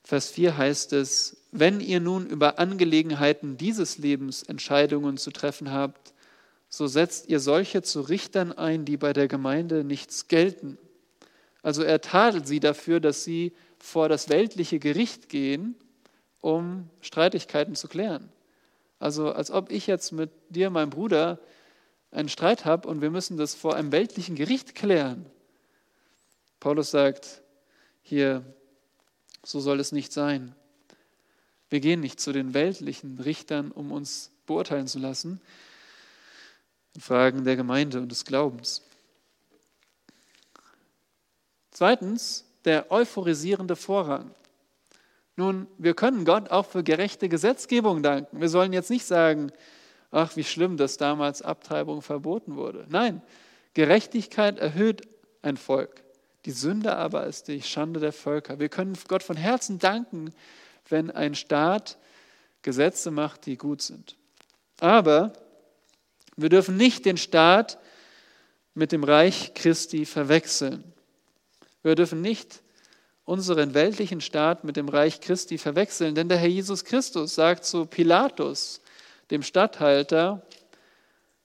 Vers 0.03 0.29
4 0.31 0.57
heißt 0.57 0.93
es, 0.93 1.37
wenn 1.51 1.79
ihr 1.79 1.99
nun 1.99 2.27
über 2.27 2.59
Angelegenheiten 2.59 3.57
dieses 3.57 3.97
Lebens 3.97 4.43
Entscheidungen 4.43 5.17
zu 5.17 5.31
treffen 5.31 5.71
habt, 5.71 6.13
so 6.69 6.87
setzt 6.87 7.27
ihr 7.27 7.39
solche 7.39 7.81
zu 7.81 8.01
Richtern 8.01 8.51
ein, 8.53 8.85
die 8.85 8.97
bei 8.97 9.13
der 9.13 9.27
Gemeinde 9.27 9.83
nichts 9.83 10.27
gelten. 10.27 10.77
Also 11.61 11.83
er 11.83 12.01
tadelt 12.01 12.47
sie 12.47 12.59
dafür, 12.59 12.99
dass 12.99 13.23
sie 13.23 13.53
vor 13.77 14.09
das 14.09 14.29
weltliche 14.29 14.79
Gericht 14.79 15.29
gehen, 15.29 15.75
um 16.39 16.89
Streitigkeiten 17.01 17.75
zu 17.75 17.87
klären. 17.87 18.29
Also 18.99 19.31
als 19.31 19.51
ob 19.51 19.71
ich 19.71 19.87
jetzt 19.87 20.11
mit 20.11 20.29
dir, 20.49 20.69
meinem 20.69 20.89
Bruder, 20.89 21.39
einen 22.11 22.29
Streit 22.29 22.65
habe 22.65 22.87
und 22.87 23.01
wir 23.01 23.09
müssen 23.11 23.37
das 23.37 23.55
vor 23.55 23.75
einem 23.75 23.91
weltlichen 23.91 24.35
Gericht 24.35 24.75
klären. 24.75 25.25
Paulus 26.59 26.91
sagt 26.91 27.40
hier, 28.01 28.43
so 29.43 29.59
soll 29.59 29.79
es 29.79 29.91
nicht 29.91 30.11
sein. 30.11 30.55
Wir 31.69 31.79
gehen 31.79 32.01
nicht 32.01 32.19
zu 32.19 32.33
den 32.33 32.53
weltlichen 32.53 33.19
Richtern, 33.19 33.71
um 33.71 33.91
uns 33.91 34.31
beurteilen 34.45 34.87
zu 34.87 34.99
lassen 34.99 35.41
in 36.93 37.01
Fragen 37.01 37.45
der 37.45 37.55
Gemeinde 37.55 37.99
und 37.99 38.09
des 38.09 38.25
Glaubens. 38.25 38.81
Zweitens, 41.71 42.45
der 42.65 42.91
euphorisierende 42.91 43.75
Vorrang. 43.75 44.35
Nun, 45.37 45.67
wir 45.77 45.93
können 45.93 46.25
Gott 46.25 46.51
auch 46.51 46.65
für 46.65 46.83
gerechte 46.83 47.29
Gesetzgebung 47.29 48.03
danken. 48.03 48.41
Wir 48.41 48.49
sollen 48.49 48.73
jetzt 48.73 48.89
nicht 48.89 49.05
sagen, 49.05 49.51
ach, 50.11 50.35
wie 50.35 50.43
schlimm, 50.43 50.77
dass 50.77 50.97
damals 50.97 51.41
Abtreibung 51.41 52.01
verboten 52.01 52.55
wurde. 52.55 52.85
Nein, 52.89 53.21
Gerechtigkeit 53.73 54.59
erhöht 54.59 55.07
ein 55.41 55.57
Volk. 55.57 56.03
Die 56.45 56.51
Sünde 56.51 56.95
aber 56.95 57.27
ist 57.27 57.47
die 57.47 57.61
Schande 57.61 57.99
der 57.99 58.13
Völker. 58.13 58.59
Wir 58.59 58.69
können 58.69 58.97
Gott 59.07 59.23
von 59.23 59.37
Herzen 59.37 59.79
danken, 59.79 60.33
wenn 60.89 61.11
ein 61.11 61.35
Staat 61.35 61.97
Gesetze 62.63 63.11
macht, 63.11 63.45
die 63.45 63.57
gut 63.57 63.81
sind. 63.81 64.17
Aber 64.79 65.33
wir 66.35 66.49
dürfen 66.49 66.77
nicht 66.77 67.05
den 67.05 67.17
Staat 67.17 67.77
mit 68.73 68.91
dem 68.91 69.03
Reich 69.03 69.53
Christi 69.53 70.05
verwechseln. 70.05 70.83
Wir 71.83 71.95
dürfen 71.95 72.21
nicht 72.21 72.61
unseren 73.25 73.73
weltlichen 73.73 74.21
Staat 74.21 74.63
mit 74.63 74.77
dem 74.77 74.89
Reich 74.89 75.21
Christi 75.21 75.57
verwechseln, 75.57 76.15
denn 76.15 76.29
der 76.29 76.37
Herr 76.37 76.47
Jesus 76.47 76.83
Christus 76.83 77.35
sagt 77.35 77.65
zu 77.65 77.85
Pilatus, 77.85 78.81
dem 79.29 79.43
Statthalter 79.43 80.45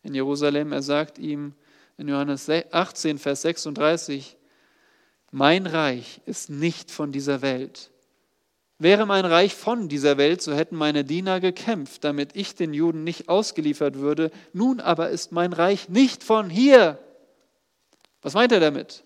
in 0.02 0.14
Jerusalem, 0.14 0.72
er 0.72 0.82
sagt 0.82 1.18
ihm 1.18 1.54
in 1.96 2.08
Johannes 2.08 2.48
18, 2.48 3.18
Vers 3.18 3.42
36, 3.42 4.35
mein 5.30 5.66
Reich 5.66 6.20
ist 6.26 6.50
nicht 6.50 6.90
von 6.90 7.12
dieser 7.12 7.42
Welt. 7.42 7.90
Wäre 8.78 9.06
mein 9.06 9.24
Reich 9.24 9.54
von 9.54 9.88
dieser 9.88 10.18
Welt, 10.18 10.42
so 10.42 10.54
hätten 10.54 10.76
meine 10.76 11.02
Diener 11.02 11.40
gekämpft, 11.40 12.04
damit 12.04 12.36
ich 12.36 12.54
den 12.54 12.74
Juden 12.74 13.04
nicht 13.04 13.28
ausgeliefert 13.28 13.98
würde. 13.98 14.30
Nun 14.52 14.80
aber 14.80 15.08
ist 15.08 15.32
mein 15.32 15.54
Reich 15.54 15.88
nicht 15.88 16.22
von 16.22 16.50
hier. 16.50 16.98
Was 18.20 18.34
meint 18.34 18.52
er 18.52 18.60
damit? 18.60 19.02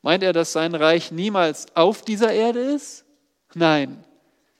Meint 0.00 0.22
er, 0.22 0.32
dass 0.32 0.52
sein 0.52 0.74
Reich 0.74 1.12
niemals 1.12 1.66
auf 1.74 2.02
dieser 2.02 2.32
Erde 2.32 2.60
ist? 2.60 3.04
Nein. 3.54 4.04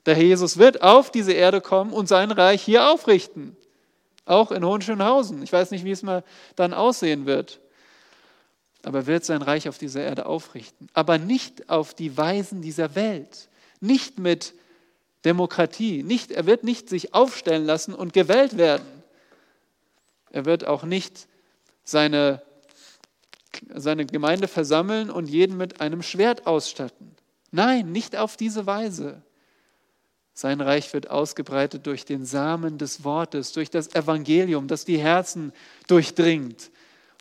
Der 0.05 0.15
Herr 0.15 0.25
Jesus 0.25 0.59
wird 0.59 0.83
auf 0.83 1.11
diese 1.11 1.33
Erde 1.33 1.63
kommen 1.63 1.93
und 1.93 2.07
sein 2.07 2.31
Reich 2.31 2.63
hier 2.63 2.91
aufrichten. 2.91 3.57
Auch 4.27 4.53
in 4.53 4.65
Hohenschönhausen. 4.65 5.43
Ich 5.43 5.53
weiß 5.53 5.71
nicht, 5.71 5.85
wie 5.85 5.91
es 5.91 6.03
mal 6.03 6.23
dann 6.57 6.75
aussehen 6.75 7.25
wird. 7.25 7.61
Aber 8.85 9.01
er 9.01 9.07
wird 9.07 9.25
sein 9.25 9.43
Reich 9.43 9.69
auf 9.69 9.79
dieser 9.79 10.03
Erde 10.03 10.27
aufrichten. 10.27 10.89
Aber 10.93 11.19
nicht 11.19 11.69
auf 11.71 11.95
die 11.95 12.17
Weisen 12.17 12.63
dieser 12.63 12.95
Welt. 12.95 13.49
Nicht 13.81 14.19
mit 14.19 14.55
Demokratie. 15.25 16.03
Nicht, 16.03 16.31
er 16.31 16.47
wird 16.47 16.65
nicht 16.65 16.89
sich 16.89 17.15
aufstellen 17.15 17.65
lassen 17.65 17.95
und 17.95 18.13
gewählt 18.13 18.59
werden. 18.59 18.87
Er 20.31 20.45
wird 20.45 20.67
auch 20.67 20.85
nicht 20.85 21.27
seine 21.85 22.43
seine 23.75 24.07
Gemeinde 24.07 24.49
versammeln 24.49 25.11
und 25.11 25.29
jeden 25.29 25.57
mit 25.57 25.81
einem 25.81 26.03
Schwert 26.03 26.47
ausstatten. 26.47 27.15
Nein, 27.51 27.93
nicht 27.93 28.17
auf 28.17 28.37
diese 28.37 28.67
Weise. 28.67 29.23
Sein 30.33 30.61
Reich 30.61 30.93
wird 30.93 31.11
ausgebreitet 31.11 31.87
durch 31.87 32.05
den 32.05 32.25
Samen 32.25 32.79
des 32.79 33.05
Wortes, 33.05 33.53
durch 33.53 33.71
das 33.71 33.95
Evangelium, 33.95 34.67
das 34.67 34.85
die 34.85 34.99
Herzen 34.99 35.53
durchdringt. 35.87 36.71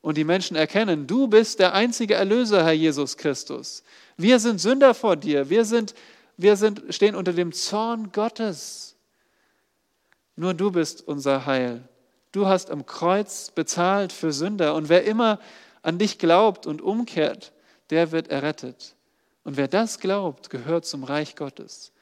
Und 0.04 0.18
die 0.18 0.26
Menschen 0.26 0.58
erkennen, 0.58 1.08
du 1.08 1.30
bist 1.30 1.60
der 1.60 1.74
einzige 1.74 2.16
Erlöser, 2.16 2.66
Herr 2.66 2.74
Jesus 2.74 3.16
Christus. 3.16 3.86
Wir 4.18 4.38
sind 4.38 4.60
Sünder 4.60 4.93
vor 4.93 5.16
dir. 5.16 5.49
Wir, 5.49 5.64
sind, 5.64 5.95
wir 6.36 6.58
sind, 6.58 6.84
stehen 6.89 7.16
unter 7.16 7.32
dem 7.32 7.54
Zorn 7.54 8.12
Gottes. 8.12 8.97
Nur 10.36 10.54
du 10.54 10.72
bist 10.72 11.08
unser 11.08 11.45
Heil. 11.45 11.88
Du 12.34 12.47
hast 12.47 12.70
am 12.70 12.86
Kreuz 12.86 13.49
bezahlt 13.51 14.12
für 14.12 14.34
Sünder. 14.34 14.76
Und 14.76 14.89
wer 14.89 15.06
immer 15.06 15.39
an 15.84 15.99
dich 15.99 16.20
glaubt 16.20 16.68
und 16.68 16.82
umkehrt, 16.82 17.54
der 17.89 18.12
wird 18.12 18.28
errettet. 18.28 18.95
Und 19.45 19.56
wer 19.56 19.70
das 19.70 20.01
glaubt, 20.01 20.49
gehört 20.49 20.86
zum 20.86 21.06
Reich 21.06 21.38
Gottes. 21.38 21.93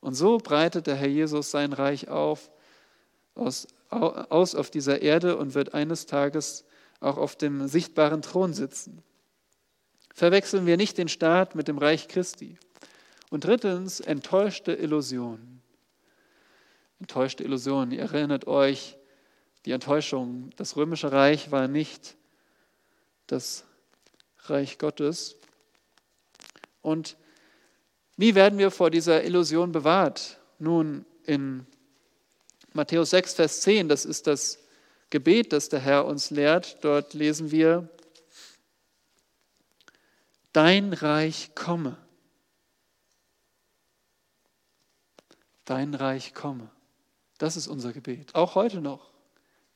Und 0.00 0.14
so 0.14 0.38
breitet 0.38 0.88
der 0.88 0.96
Herr 0.96 1.06
Jesus 1.06 1.52
sein 1.52 1.72
Reich 1.72 2.08
auf, 2.08 2.50
aus, 3.36 3.68
aus 3.90 4.56
auf 4.56 4.70
dieser 4.70 5.02
Erde 5.02 5.36
und 5.36 5.54
wird 5.54 5.72
eines 5.72 6.06
Tages 6.06 6.64
auch 7.00 7.16
auf 7.16 7.36
dem 7.36 7.68
sichtbaren 7.68 8.22
Thron 8.22 8.54
sitzen. 8.54 9.02
Verwechseln 10.14 10.66
wir 10.66 10.76
nicht 10.76 10.98
den 10.98 11.08
Staat 11.08 11.54
mit 11.54 11.68
dem 11.68 11.78
Reich 11.78 12.08
Christi. 12.08 12.58
Und 13.30 13.44
drittens, 13.44 14.00
enttäuschte 14.00 14.72
Illusionen. 14.72 15.62
Enttäuschte 16.98 17.44
Illusionen. 17.44 17.92
Ihr 17.92 18.00
erinnert 18.00 18.46
euch, 18.46 18.96
die 19.64 19.72
Enttäuschung. 19.72 20.50
Das 20.56 20.76
römische 20.76 21.12
Reich 21.12 21.50
war 21.50 21.68
nicht 21.68 22.16
das 23.26 23.64
Reich 24.46 24.78
Gottes. 24.78 25.36
Und 26.80 27.16
wie 28.16 28.34
werden 28.34 28.58
wir 28.58 28.70
vor 28.70 28.90
dieser 28.90 29.22
Illusion 29.24 29.72
bewahrt? 29.72 30.40
Nun, 30.58 31.04
in 31.24 31.66
Matthäus 32.72 33.10
6, 33.10 33.34
Vers 33.34 33.60
10, 33.60 33.88
das 33.88 34.04
ist 34.04 34.26
das 34.26 34.58
Gebet, 35.10 35.52
das 35.52 35.68
der 35.68 35.80
Herr 35.80 36.04
uns 36.06 36.30
lehrt. 36.30 36.84
Dort 36.84 37.14
lesen 37.14 37.50
wir, 37.50 37.88
Dein 40.52 40.92
Reich 40.92 41.54
komme. 41.54 41.96
Dein 45.64 45.94
Reich 45.94 46.34
komme. 46.34 46.70
Das 47.36 47.56
ist 47.56 47.68
unser 47.68 47.92
Gebet, 47.92 48.34
auch 48.34 48.54
heute 48.54 48.80
noch. 48.80 49.12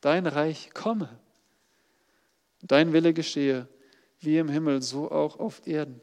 Dein 0.01 0.27
Reich 0.27 0.71
komme. 0.75 1.21
Dein 2.63 2.93
Wille 2.93 3.13
geschehe, 3.13 3.69
wie 4.21 4.39
im 4.39 4.49
Himmel, 4.49 4.83
so 4.83 5.11
auch 5.11 5.39
auf 5.39 5.67
Erden. 5.67 6.01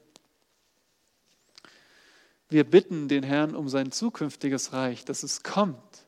Wir 2.47 2.63
bitten 2.63 3.07
den 3.07 3.23
Herrn 3.23 3.55
um 3.55 3.67
sein 3.67 3.91
zukünftiges 3.91 4.71
Reich, 4.71 5.03
dass 5.05 5.23
es 5.23 5.43
kommt. 5.43 6.05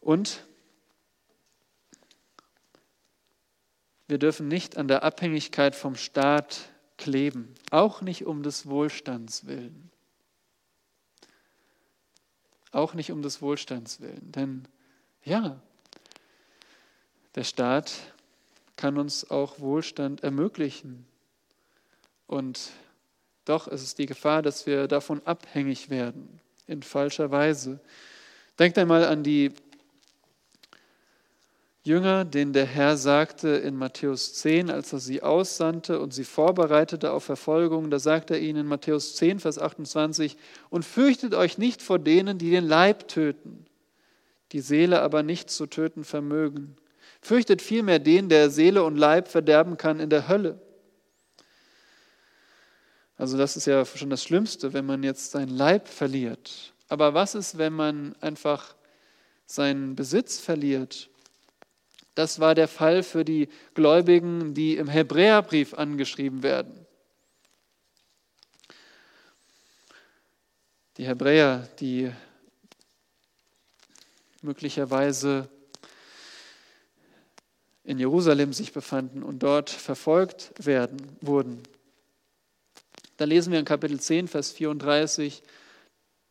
Und 0.00 0.44
wir 4.08 4.18
dürfen 4.18 4.48
nicht 4.48 4.76
an 4.76 4.88
der 4.88 5.02
Abhängigkeit 5.02 5.74
vom 5.74 5.96
Staat 5.96 6.68
kleben, 6.98 7.54
auch 7.70 8.00
nicht 8.02 8.26
um 8.26 8.42
des 8.42 8.66
Wohlstands 8.66 9.46
willen. 9.46 9.90
Auch 12.70 12.94
nicht 12.94 13.12
um 13.12 13.22
des 13.22 13.40
Wohlstands 13.40 14.00
willen. 14.00 14.32
Denn 14.32 14.68
ja, 15.22 15.60
der 17.34 17.44
Staat 17.44 17.92
kann 18.76 18.98
uns 18.98 19.30
auch 19.30 19.60
Wohlstand 19.60 20.22
ermöglichen. 20.22 21.06
Und 22.26 22.70
doch 23.44 23.68
ist 23.68 23.82
es 23.82 23.94
die 23.94 24.06
Gefahr, 24.06 24.42
dass 24.42 24.66
wir 24.66 24.88
davon 24.88 25.22
abhängig 25.24 25.90
werden, 25.90 26.40
in 26.66 26.82
falscher 26.82 27.30
Weise. 27.30 27.80
Denkt 28.58 28.78
einmal 28.78 29.04
an 29.04 29.22
die 29.22 29.50
Jünger, 31.86 32.24
denen 32.24 32.54
der 32.54 32.64
Herr 32.64 32.96
sagte 32.96 33.48
in 33.50 33.76
Matthäus 33.76 34.32
10, 34.32 34.70
als 34.70 34.94
er 34.94 35.00
sie 35.00 35.22
aussandte 35.22 36.00
und 36.00 36.14
sie 36.14 36.24
vorbereitete 36.24 37.12
auf 37.12 37.24
Verfolgung, 37.24 37.90
da 37.90 37.98
sagt 37.98 38.30
er 38.30 38.40
ihnen 38.40 38.60
in 38.60 38.66
Matthäus 38.66 39.16
10, 39.16 39.38
Vers 39.38 39.58
28, 39.58 40.38
und 40.70 40.86
fürchtet 40.86 41.34
euch 41.34 41.58
nicht 41.58 41.82
vor 41.82 41.98
denen, 41.98 42.38
die 42.38 42.50
den 42.50 42.66
Leib 42.66 43.06
töten, 43.08 43.66
die 44.52 44.60
Seele 44.60 45.02
aber 45.02 45.22
nicht 45.22 45.50
zu 45.50 45.66
töten 45.66 46.04
vermögen. 46.04 46.74
Fürchtet 47.20 47.60
vielmehr 47.60 47.98
den, 47.98 48.30
der 48.30 48.48
Seele 48.48 48.82
und 48.82 48.96
Leib 48.96 49.28
verderben 49.28 49.76
kann 49.76 50.00
in 50.00 50.08
der 50.08 50.26
Hölle. 50.26 50.58
Also 53.18 53.36
das 53.36 53.58
ist 53.58 53.66
ja 53.66 53.84
schon 53.84 54.08
das 54.08 54.24
Schlimmste, 54.24 54.72
wenn 54.72 54.86
man 54.86 55.02
jetzt 55.02 55.32
seinen 55.32 55.50
Leib 55.50 55.88
verliert. 55.88 56.72
Aber 56.88 57.12
was 57.12 57.34
ist, 57.34 57.58
wenn 57.58 57.74
man 57.74 58.14
einfach 58.22 58.74
seinen 59.44 59.94
Besitz 59.94 60.40
verliert? 60.40 61.10
Das 62.14 62.38
war 62.38 62.54
der 62.54 62.68
Fall 62.68 63.02
für 63.02 63.24
die 63.24 63.48
Gläubigen, 63.74 64.54
die 64.54 64.76
im 64.76 64.88
Hebräerbrief 64.88 65.74
angeschrieben 65.74 66.42
werden. 66.42 66.86
Die 70.96 71.06
Hebräer, 71.06 71.68
die 71.80 72.12
möglicherweise 74.42 75.48
in 77.82 77.98
Jerusalem 77.98 78.52
sich 78.52 78.72
befanden 78.72 79.22
und 79.22 79.42
dort 79.42 79.70
verfolgt 79.70 80.52
werden, 80.64 81.16
wurden. 81.20 81.62
Da 83.16 83.24
lesen 83.24 83.52
wir 83.52 83.58
in 83.58 83.64
Kapitel 83.64 83.98
10, 83.98 84.28
Vers 84.28 84.52
34, 84.52 85.42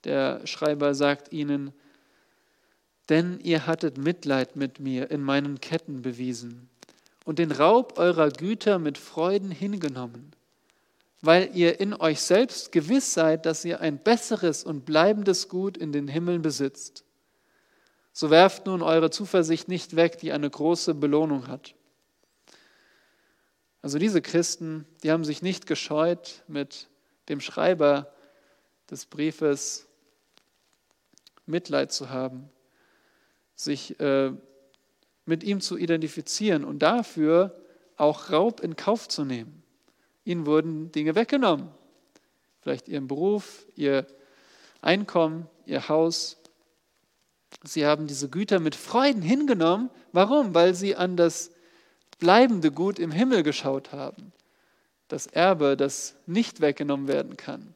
der 0.04 0.46
Schreiber 0.48 0.96
sagt 0.96 1.32
ihnen, 1.32 1.74
denn 3.14 3.40
ihr 3.42 3.68
hattet 3.68 4.00
Mitleid 4.00 4.56
mit 4.56 4.80
mir 4.80 5.12
in 5.12 5.22
meinen 5.22 5.62
Ketten 5.62 6.02
bewiesen 6.02 6.68
und 7.26 7.38
den 7.38 7.52
Raub 7.52 8.00
eurer 8.00 8.32
Güter 8.32 8.80
mit 8.80 8.98
Freuden 8.98 9.52
hingenommen, 9.52 10.32
weil 11.22 11.56
ihr 11.56 11.80
in 11.80 11.94
euch 11.94 12.22
selbst 12.22 12.72
gewiss 12.72 13.14
seid, 13.14 13.46
dass 13.46 13.66
ihr 13.66 13.82
ein 13.82 14.00
besseres 14.00 14.64
und 14.64 14.86
bleibendes 14.86 15.48
Gut 15.48 15.78
in 15.78 15.92
den 15.92 16.08
Himmeln 16.08 16.42
besitzt. 16.42 17.06
So 18.14 18.32
werft 18.32 18.66
nun 18.66 18.82
eure 18.82 19.12
Zuversicht 19.12 19.68
nicht 19.68 19.96
weg, 19.96 20.18
die 20.18 20.32
eine 20.32 20.50
große 20.50 20.96
Belohnung 20.96 21.48
hat. 21.48 21.76
Also 23.84 24.00
diese 24.00 24.24
Christen, 24.24 24.88
die 25.04 25.12
haben 25.12 25.24
sich 25.24 25.44
nicht 25.44 25.68
gescheut, 25.68 26.42
mit 26.48 26.88
dem 27.30 27.42
Schreiber 27.42 28.12
des 28.90 29.06
Briefes 29.06 29.86
Mitleid 31.46 31.92
zu 31.92 32.10
haben 32.10 32.50
sich 33.56 34.00
äh, 34.00 34.32
mit 35.26 35.44
ihm 35.44 35.62
zu 35.62 35.78
identifizieren 35.78 36.64
und 36.64 36.80
dafür 36.80 37.56
auch 37.98 38.32
Raub 38.32 38.60
in 38.60 38.76
Kauf 38.76 39.08
zu 39.08 39.24
nehmen. 39.26 39.64
Ihnen 40.26 40.46
wurden 40.46 40.92
Dinge 40.92 41.16
weggenommen. 41.16 41.70
Vielleicht 42.62 42.88
ihren 42.88 43.08
Beruf, 43.08 43.66
ihr 43.76 44.08
Einkommen, 44.82 45.48
ihr 45.66 45.88
Haus. 45.90 46.38
Sie 47.64 47.86
haben 47.86 48.08
diese 48.08 48.30
Güter 48.30 48.60
mit 48.60 48.76
Freuden 48.76 49.22
hingenommen. 49.22 49.90
Warum? 50.12 50.54
Weil 50.54 50.74
sie 50.74 50.96
an 50.96 51.18
das 51.18 51.52
bleibende 52.20 52.72
Gut 52.72 53.00
im 53.00 53.12
Himmel 53.12 53.44
geschaut 53.44 53.92
haben. 53.92 54.32
Das 55.08 55.28
Erbe, 55.28 55.78
das 55.78 56.16
nicht 56.26 56.62
weggenommen 56.62 57.08
werden 57.08 57.38
kann. 57.38 57.76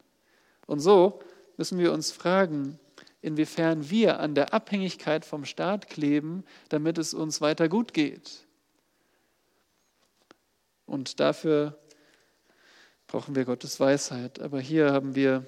Und 0.66 0.80
so 0.80 1.20
müssen 1.58 1.78
wir 1.80 1.94
uns 1.94 2.12
fragen, 2.12 2.80
inwiefern 3.22 3.90
wir 3.90 4.20
an 4.20 4.36
der 4.36 4.54
Abhängigkeit 4.54 5.26
vom 5.26 5.46
Staat 5.46 5.90
kleben, 5.90 6.44
damit 6.70 6.98
es 6.98 7.14
uns 7.14 7.42
weiter 7.42 7.70
gut 7.70 7.94
geht. 7.94 8.46
Und 10.86 11.20
dafür 11.20 11.78
brauchen 13.08 13.36
wir 13.36 13.46
Gottes 13.46 13.80
Weisheit. 13.80 14.40
Aber 14.40 14.60
hier 14.60 14.92
haben 14.92 15.16
wir 15.16 15.46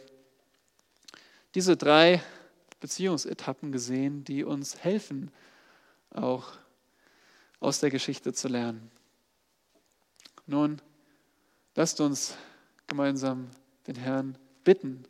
diese 1.55 1.78
drei 1.78 2.22
Beziehungsetappen 2.80 3.72
gesehen, 3.72 4.24
die 4.24 4.43
uns 4.43 4.84
helfen, 4.84 5.32
auch 6.11 6.53
aus 7.59 7.80
der 7.80 7.89
Geschichte 7.89 8.34
zu 8.34 8.47
lernen. 8.47 8.91
Nun, 10.45 10.82
lasst 11.76 12.01
uns 12.01 12.36
gemeinsam 12.88 13.49
den 13.88 13.95
Herrn 13.95 14.38
bitten, 14.63 15.03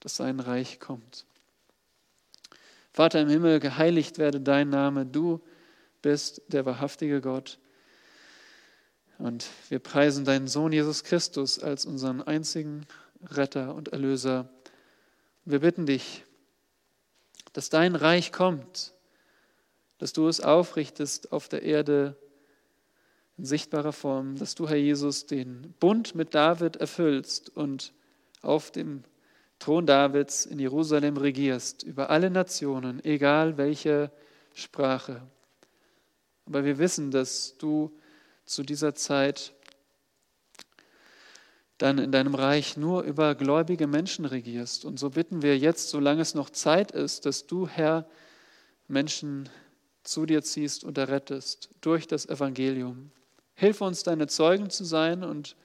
dass 0.00 0.16
sein 0.16 0.40
Reich 0.40 0.80
kommt. 0.80 1.26
Vater 2.94 3.20
im 3.20 3.28
Himmel, 3.28 3.58
geheiligt 3.58 4.18
werde 4.18 4.40
dein 4.40 4.68
Name, 4.68 5.04
du 5.04 5.40
bist 6.00 6.42
der 6.46 6.64
wahrhaftige 6.64 7.20
Gott. 7.20 7.58
Und 9.18 9.46
wir 9.68 9.80
preisen 9.80 10.24
deinen 10.24 10.46
Sohn 10.46 10.70
Jesus 10.70 11.02
Christus 11.02 11.58
als 11.58 11.86
unseren 11.86 12.22
einzigen 12.22 12.86
Retter 13.24 13.74
und 13.74 13.88
Erlöser. 13.88 14.48
Wir 15.44 15.58
bitten 15.58 15.86
dich, 15.86 16.22
dass 17.52 17.68
dein 17.68 17.96
Reich 17.96 18.30
kommt, 18.30 18.94
dass 19.98 20.12
du 20.12 20.28
es 20.28 20.40
aufrichtest 20.40 21.32
auf 21.32 21.48
der 21.48 21.62
Erde 21.62 22.16
in 23.36 23.44
sichtbarer 23.44 23.92
Form, 23.92 24.36
dass 24.36 24.54
du, 24.54 24.68
Herr 24.68 24.76
Jesus, 24.76 25.26
den 25.26 25.74
Bund 25.80 26.14
mit 26.14 26.32
David 26.32 26.76
erfüllst 26.76 27.50
und 27.56 27.92
auf 28.40 28.70
dem 28.70 29.02
Thron 29.64 29.86
Davids 29.86 30.44
in 30.44 30.58
Jerusalem 30.58 31.16
regierst, 31.16 31.84
über 31.84 32.10
alle 32.10 32.28
Nationen, 32.28 33.02
egal 33.02 33.56
welche 33.56 34.10
Sprache. 34.52 35.22
Aber 36.44 36.66
wir 36.66 36.76
wissen, 36.76 37.10
dass 37.10 37.56
du 37.56 37.90
zu 38.44 38.62
dieser 38.62 38.94
Zeit 38.94 39.54
dann 41.78 41.96
in 41.96 42.12
deinem 42.12 42.34
Reich 42.34 42.76
nur 42.76 43.04
über 43.04 43.34
gläubige 43.34 43.86
Menschen 43.86 44.26
regierst. 44.26 44.84
Und 44.84 44.98
so 44.98 45.08
bitten 45.08 45.40
wir 45.40 45.56
jetzt, 45.56 45.88
solange 45.88 46.20
es 46.20 46.34
noch 46.34 46.50
Zeit 46.50 46.92
ist, 46.92 47.24
dass 47.24 47.46
du, 47.46 47.66
Herr, 47.66 48.06
Menschen 48.86 49.48
zu 50.02 50.26
dir 50.26 50.42
ziehst 50.42 50.84
und 50.84 50.98
errettest 50.98 51.70
durch 51.80 52.06
das 52.06 52.26
Evangelium. 52.26 53.12
Hilf 53.54 53.80
uns, 53.80 54.02
deine 54.02 54.26
Zeugen 54.26 54.68
zu 54.68 54.84
sein 54.84 55.24
und 55.24 55.56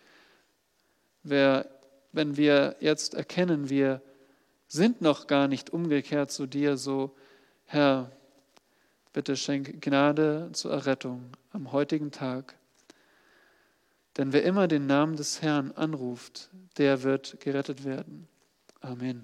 wer 1.23 1.78
wenn 2.11 2.37
wir 2.37 2.75
jetzt 2.79 3.13
erkennen, 3.13 3.69
wir 3.69 4.01
sind 4.67 5.01
noch 5.01 5.27
gar 5.27 5.47
nicht 5.47 5.71
umgekehrt 5.71 6.31
zu 6.31 6.45
dir, 6.45 6.77
so 6.77 7.15
Herr, 7.65 8.11
bitte 9.13 9.35
schenk 9.35 9.81
Gnade 9.81 10.49
zur 10.53 10.71
Errettung 10.71 11.31
am 11.51 11.71
heutigen 11.71 12.11
Tag. 12.11 12.55
Denn 14.17 14.33
wer 14.33 14.43
immer 14.43 14.67
den 14.67 14.85
Namen 14.85 15.15
des 15.15 15.41
Herrn 15.41 15.71
anruft, 15.71 16.49
der 16.77 17.03
wird 17.03 17.39
gerettet 17.39 17.85
werden. 17.85 18.27
Amen. 18.81 19.23